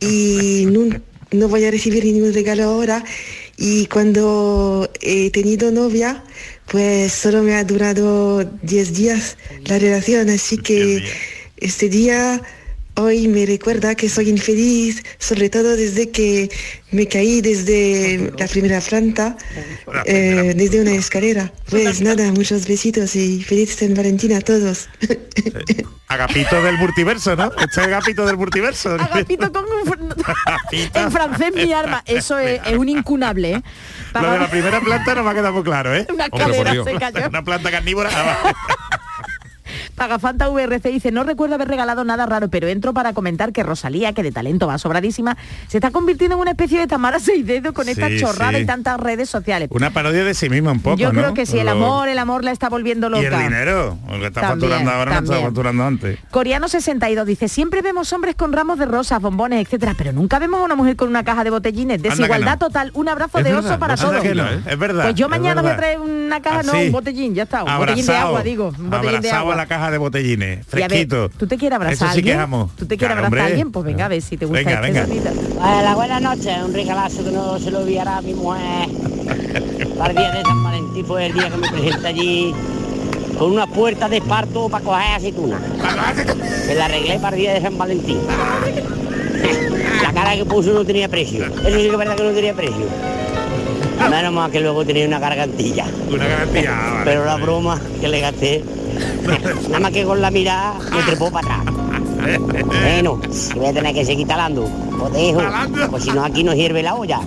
[0.00, 0.66] y
[1.30, 3.04] no voy a recibir ningún regalo ahora.
[3.56, 6.24] Y cuando he tenido novia,
[6.72, 11.04] pues solo me ha durado 10 días la relación, así que
[11.58, 12.40] este día
[12.96, 16.50] hoy me recuerda que soy infeliz, sobre todo desde que
[16.90, 19.36] me caí desde la primera planta,
[20.04, 21.52] eh, desde una escalera.
[21.70, 24.88] Pues nada, muchos besitos y feliz San Valentín a todos.
[26.08, 27.50] Agapito del multiverso, ¿no?
[27.58, 28.94] Este es Agapito del multiverso.
[28.94, 30.14] Agapito con un
[30.94, 32.02] en francés mi arma.
[32.04, 33.52] Eso es, es un incunable.
[33.52, 33.62] ¿eh?
[34.12, 36.06] Lo de la primera planta no me ha quedado muy claro, ¿eh?
[36.12, 37.28] Una escalera se cayó.
[37.28, 38.10] Una planta carnívora.
[39.94, 44.12] Pagafanta VRC dice, no recuerdo haber regalado nada raro, pero entro para comentar que Rosalía,
[44.12, 45.36] que de talento va sobradísima,
[45.68, 48.64] se está convirtiendo en una especie de Tamara seis dedos con esta Sí, chorrada sí.
[48.64, 49.68] y tantas redes sociales.
[49.72, 51.20] Una parodia de sí misma un poco, Yo ¿no?
[51.20, 53.22] creo que sí, el amor, el amor la está volviendo loca.
[53.22, 56.18] Y el dinero, lo que está También, facturando ahora no estaba facturando antes.
[56.30, 60.60] Coreano 62 dice, siempre vemos hombres con ramos de rosas, bombones, etcétera, pero nunca vemos
[60.60, 62.02] a una mujer con una caja de botellines.
[62.02, 62.66] Desigualdad no.
[62.66, 64.24] total, un abrazo Es de verdad, oso para todos.
[64.24, 64.60] no, ¿eh?
[64.66, 65.76] Es verdad, Pues yo mañana voy a verdad.
[65.96, 66.86] traer una caja, no, Así.
[66.86, 69.54] un botellín, ya está, un botellín de agua, digo, un botellín de agua.
[69.54, 71.28] a la caja de botellines, ver, fresquito.
[71.30, 72.40] ¿Tú te quieres abrazar Eso sí que alguien?
[72.40, 72.68] amor.
[72.76, 73.72] ¿Tú te quieres Claro, abrazar a alguien?
[73.72, 75.30] Pues venga, a ver si te gusta Venga, este venga.
[75.58, 76.58] Hola, buenas noches.
[76.62, 78.88] Un regalazo que no se lo olvidará a mi mujer.
[79.96, 82.54] Para el día de San Valentín fue el día que me presenté allí
[83.38, 85.58] con una puerta de esparto para coger aceituna.
[86.68, 88.18] Me la arreglé para el día de San Valentín.
[90.02, 91.46] La cara que puso no tenía precio.
[91.46, 92.86] Eso sí que es verdad que no tenía precio.
[94.10, 95.86] Menos mal que luego tenía una gargantilla.
[96.10, 96.70] Una garantía.
[96.74, 98.64] ah, vale, Pero la broma que le gasté,
[99.68, 101.74] nada más que con la mirada me trepó para atrás.
[102.64, 103.28] Bueno, que
[103.58, 104.68] voy a tener que seguir talando.
[104.98, 105.40] Pues dejo,
[105.90, 107.20] pues si no aquí no hierve la olla.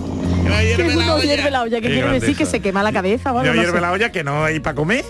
[0.76, 3.38] Que uno hierve la olla, que Qué quiere decir que se quema la cabeza o
[3.38, 3.82] algo, No no hierve sé.
[3.82, 5.04] la olla que no hay para comer.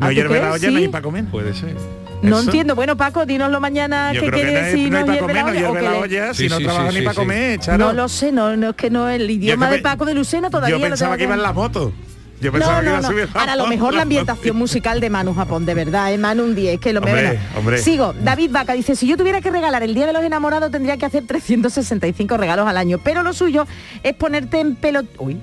[0.00, 0.82] ¿Ah, No hierve la olla, no Sí.
[0.84, 1.24] hay para comer.
[1.26, 1.76] Puede ser.
[2.22, 2.46] No Eso.
[2.46, 2.74] entiendo.
[2.74, 5.20] Bueno, Paco, dínoslo mañana Yo qué creo que quiere no no hay no para hierve
[5.20, 5.58] comer, la no olla.
[5.58, 7.14] o hierve que la le- olla, Sí, si no sí, trabaja sí, ni sí, para
[7.14, 7.78] comer, Charo.
[7.78, 10.14] No lo sé, no, no es que no, el Yo idioma que de Paco de
[10.14, 11.92] Lucena Yo todavía lo pensaba que iba en la moto.
[12.40, 13.08] Yo No, pensaba que no, iba a no.
[13.08, 13.70] subir Ahora a lo moto.
[13.74, 16.18] mejor la ambientación musical de Manu Japón, de verdad, ¿eh?
[16.18, 17.78] Manu un 10, que lo me Hombre, hombre.
[17.78, 20.96] Sigo, David Vaca dice, si yo tuviera que regalar el Día de los Enamorados tendría
[20.96, 23.66] que hacer 365 regalos al año, pero lo suyo
[24.02, 25.02] es ponerte en pelo...
[25.18, 25.38] Uy,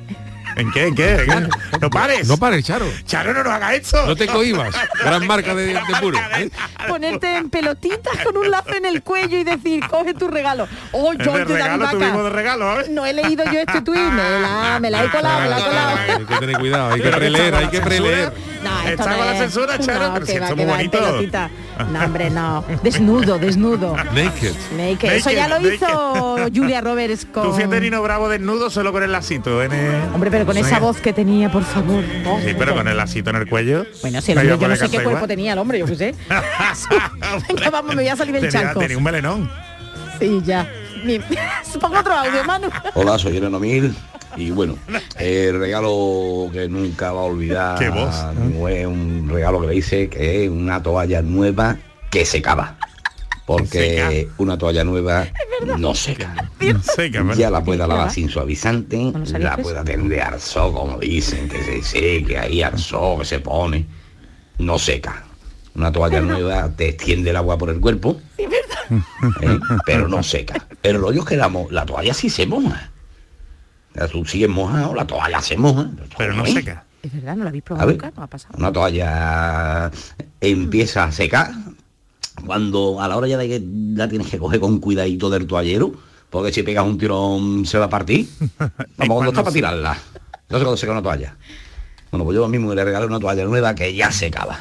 [0.55, 0.87] ¿En qué?
[0.87, 1.11] ¿En qué?
[1.15, 1.49] ¿En qué?
[1.81, 2.27] No pares.
[2.27, 2.85] No pares, Charo.
[3.05, 4.05] Charo, no nos haga esto.
[4.05, 4.73] No te cohibas.
[5.03, 6.17] Gran marca de, de puro.
[6.37, 6.49] ¿eh?
[6.87, 10.67] ponerte en pelotitas con un lazo en el cuello y decir, coge tu regalo.
[10.91, 11.91] Oh, yo, de regalo Vaca.
[11.91, 12.85] tuvimos de regalo, ¿eh?
[12.89, 15.63] No he leído yo este tuit, me la, me la he colado, me la he
[15.63, 15.97] colado.
[16.19, 18.33] Hay que tener cuidado, hay que preleer, hay que preleer.
[18.63, 20.61] No, esto Está no con la es- censura, Charo, no, pero si va, esto que
[20.61, 20.97] es muy va, bonito.
[20.99, 21.49] pelotita.
[21.91, 22.63] No, hombre, no.
[22.83, 23.95] Desnudo, desnudo.
[23.95, 24.53] Naked.
[24.77, 25.11] Naked.
[25.13, 27.43] Eso ya lo Naked, hizo Julia Roberts con...
[27.49, 30.01] Tú fíjate Nino Bravo desnudo solo con el lacito en el...
[30.13, 30.61] Hombre, pero con Sí.
[30.61, 32.03] esa voz que tenía, por favor.
[32.25, 33.85] Oh, Sí, pero con el lacito en el cuello.
[34.01, 35.27] Bueno, si el No hombre, a yo no sé qué cantar cuerpo igual.
[35.27, 36.15] tenía el hombre, yo qué sé.
[37.49, 38.79] Venga, vamos, me voy a salir del Tenía, charco.
[38.79, 39.51] tenía un melenón.
[40.19, 40.67] Sí, ya.
[41.03, 41.19] Mi-
[41.81, 42.69] Pongo otro audio, Manu.
[42.93, 43.95] Hola, soy Elena Mil
[44.35, 44.77] y bueno,
[45.17, 50.09] el regalo que nunca va a olvidar Qué voz, mujer, un regalo que le hice
[50.09, 51.77] que es una toalla nueva
[52.09, 52.77] que secaba.
[53.45, 55.27] Porque una toalla nueva
[55.77, 56.33] no seca.
[56.81, 57.35] Seca, ¿verdad?
[57.35, 61.83] Ya la pueda lavar sin suavizante, la pueda tener de arzó, como dicen, que se
[61.83, 63.85] seque, ahí arzó, que se pone,
[64.59, 65.25] no seca.
[65.75, 68.21] Una toalla nueva te extiende el agua por el cuerpo,
[69.41, 69.59] ¿eh?
[69.85, 70.65] pero no seca.
[70.81, 72.92] Pero lo yo es que la, la toalla sí se moja.
[73.93, 75.89] O sea, tú sigues mojado, la toalla se moja.
[76.17, 76.53] Pero no ¿eh?
[76.53, 76.85] seca.
[77.01, 78.55] Es verdad, no lo habéis probado ver, nunca, no ha pasado.
[78.57, 79.91] una toalla
[80.39, 81.51] empieza a secar
[82.45, 83.61] cuando a la hora ya de que
[83.95, 85.93] la tienes que coger con cuidadito del toallero,
[86.29, 88.27] porque si pegas un tirón se va a partir.
[88.59, 89.97] Vamos, cuando cuando está para tirarla.
[90.49, 91.35] No sé cuándo seca una toalla.
[92.11, 94.59] Bueno, pues yo a mí me le regalé una toalla nueva que ya secaba.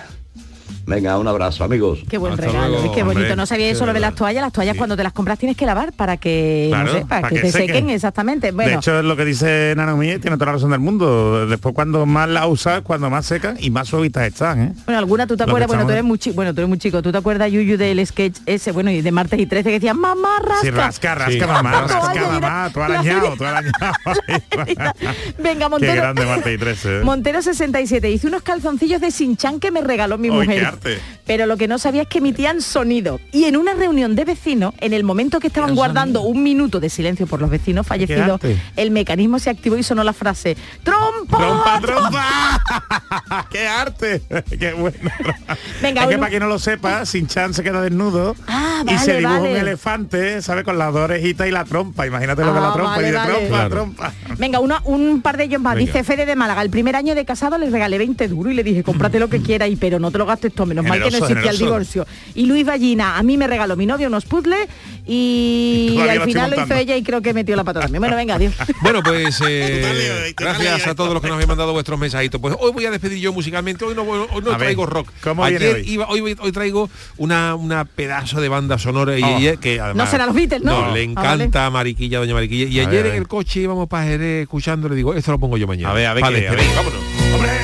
[0.86, 2.00] Venga, un abrazo, amigos.
[2.08, 3.20] Qué buen Hasta regalo, luego, qué bonito.
[3.20, 3.36] hombre.
[3.36, 4.42] No sabía eso lo de las toallas.
[4.42, 7.20] Las toallas cuando te las compras tienes que lavar para que, no Claro, sé, para,
[7.22, 7.66] para que, que te sequen.
[7.68, 8.46] sequen, exactamente.
[8.48, 11.46] de Bueno, hecho, es lo que dice Nanomí, tiene toda la razón del mundo.
[11.46, 14.72] Después cuando más la usas, cuando más secan y más suavitas están, ¿eh?
[14.84, 16.78] bueno, alguna tú te Lo acuerdas, bueno, tú eres muy chico, bueno, tú eres muy
[16.78, 19.74] chico, tú te acuerdas Yuyu del sketch ese, bueno, y de martes y 13 que
[19.74, 20.60] decía, mamá rasca.
[20.62, 21.38] Sí, rasca, rasca, Sí.
[21.40, 23.72] mamá, rasca, mamá, tú arañado, tú arañado.
[25.38, 25.94] Venga, Qué Montero.
[26.02, 27.00] grande Marte y 13.
[27.00, 27.04] ¿eh?
[27.04, 30.71] Montero 67 hice unos calzoncillos de Sinchan que me regaló mi mujer.
[30.72, 30.98] Arte.
[31.26, 33.20] Pero lo que no sabía es que emitían sonido.
[33.32, 36.88] Y en una reunión de vecinos, en el momento que estaban guardando un minuto de
[36.90, 38.40] silencio por los vecinos fallecidos,
[38.76, 41.38] el mecanismo se activó y sonó la frase ¡Trompa!
[41.38, 43.46] ¡Trompa, trompa!
[43.50, 44.22] ¡Qué arte!
[44.58, 44.96] ¡Qué bueno!
[45.82, 48.82] Venga, es que un- para quien no lo sepa, Sin Chan se queda desnudo Ah,
[48.86, 49.50] y se dibuja vale.
[49.52, 50.64] un elefante, ¿sabe?
[50.64, 52.06] Con las dos orejitas y la trompa.
[52.06, 53.32] Imagínate lo que Ah, la trompa vale, y de vale.
[53.32, 53.70] trompa, Claro.
[53.70, 54.12] trompa.
[54.38, 55.74] Venga, una- un par de ellos más.
[55.76, 55.86] Venga.
[55.92, 56.62] Dice Fede de Málaga.
[56.62, 59.40] El primer año de casado le regalé 20 duros y le dije, cómprate lo que
[59.40, 60.61] quieras, y pero no te lo gastes todo.
[60.66, 62.06] Menos mal que no Generoso, existía el divorcio.
[62.34, 64.68] Y Luis Ballina, a mí me regaló mi novio unos puzzles
[65.06, 68.00] y, al final lo hizo ella y creo que metió la pata también.
[68.00, 68.54] Bueno, venga, adiós.
[68.82, 72.40] Bueno, pues eh, gracias a todos los que nos habéis mandado vuestros mensajitos.
[72.40, 73.84] Pues hoy voy a despedir yo musicalmente.
[73.84, 75.08] Hoy no, hoy no A ver, traigo rock.
[75.22, 75.90] ¿cómo viene Ayer hoy?
[75.90, 79.36] iba, hoy, voy- hoy traigo una, una pedazo de banda sonora y Oh.
[79.36, 80.72] ayer que además No será los Beatles, ¿no?
[80.72, 81.02] le Ah, vale.
[81.02, 82.68] encanta a Mariquilla, doña Mariquilla.
[82.68, 85.38] Y A ayer ver, en el coche íbamos para Jerez escuchando, le digo, esto lo
[85.38, 85.90] pongo yo mañana.
[85.90, 86.66] A ver, a ver Pa' qué, a despedir.
[86.68, 86.76] ver.
[86.76, 87.61] vámonos.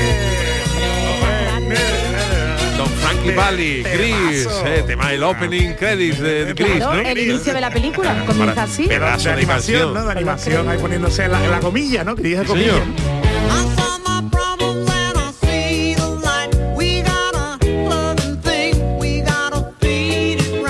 [3.34, 6.92] Valli, Gris, eh, tema el opening credits de Gris, ¿no?
[6.94, 8.86] el inicio de la película comienza así.
[8.86, 9.94] Pedazo de animación.
[9.94, 10.04] ¿no?
[10.04, 12.14] De animación, ahí poniéndose la, la comilla, ¿no?
[12.16, 12.72] Que dice comilla.
[12.72, 13.18] Señor.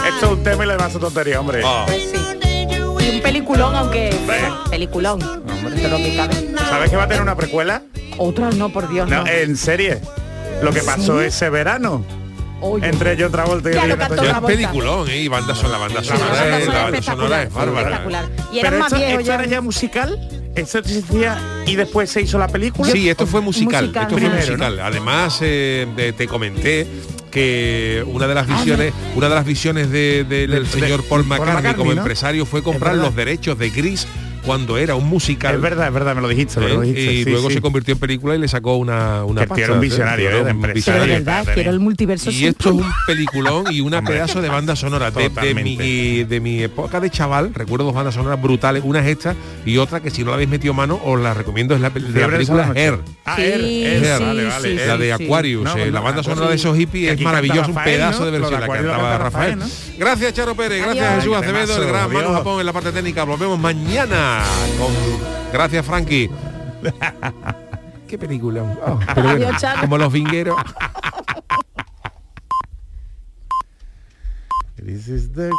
[0.07, 1.63] Esto es un tema y le demás tontería, hombre.
[1.65, 1.85] Ah.
[1.87, 2.19] Pues sí.
[3.01, 4.15] Y un peliculón, aunque
[4.71, 5.21] peliculón.
[6.69, 7.83] ¿Sabes que va a tener una precuela?
[8.17, 9.23] Otras no, por Dios, no.
[9.23, 10.01] No, en serie.
[10.63, 12.05] Lo que pasó ese verano
[12.61, 12.89] Oye.
[12.89, 14.05] entre John Travolta y cantó Toya.
[14.05, 14.47] Es Travolta.
[14.47, 15.21] peliculón, ¿eh?
[15.23, 17.53] Y banda son la banda Sí, la sonora, banda es- sonora la banda sonora es
[17.53, 18.05] bárbara.
[18.53, 19.35] Y eran Pero más esto, viejos esto ya.
[19.35, 22.91] era ya musical, esto se hacía y después se hizo la película.
[22.91, 24.03] Sí, esto fue musical, musical.
[24.05, 24.81] esto fue Primero, musical.
[24.81, 26.87] Además, eh, de- te comenté
[27.31, 31.25] que una de las visiones, una de las visiones de- de- del De- señor Paul
[31.25, 31.99] Paul McCartney, como ¿no?
[32.01, 34.07] empresario fue comprar los derechos de Gris
[34.45, 35.55] cuando era un musical.
[35.55, 36.75] Es verdad, es verdad, me lo dijiste, me ¿eh?
[36.75, 37.13] lo dijiste.
[37.13, 37.55] y sí, luego sí.
[37.55, 40.35] se convirtió en película y le sacó una una Que era un visionario, ¿eh?
[40.35, 41.03] de un empresario.
[41.03, 44.77] Pero verdad, quiero el multiverso Y esto es un peliculón y una pedazo de banda
[44.77, 47.53] sonora de, mi, de mi época de chaval.
[47.55, 49.35] Recuerdo dos bandas sonoras brutales, una es esta
[49.65, 52.27] y otra que si no la habéis metido mano os la recomiendo es la, de
[52.29, 52.85] película noche.
[52.85, 52.99] Her.
[53.25, 53.45] Ah, Sí,
[54.21, 54.87] vale, vale.
[54.87, 55.13] la de.
[55.13, 58.61] Aquarius, No, eh, la banda sonora de esos hippies es maravillosa, un pedazo de versión,
[58.61, 59.59] la cantaba canta Rafael.
[59.99, 61.17] Gracias Charo Pérez, gracias.
[61.17, 62.33] Jesús Acevedo, el gran Manu.
[62.33, 63.25] Japón en la parte técnica.
[63.27, 63.59] Nos vemos
[64.29, 64.45] mañana.
[64.79, 64.93] Con...
[65.53, 66.31] Gracias Frankie.
[68.09, 68.63] Qué película.
[68.63, 69.49] Oh, pero bueno,
[69.81, 70.61] como los vingueros.
[74.77, 75.51] This is the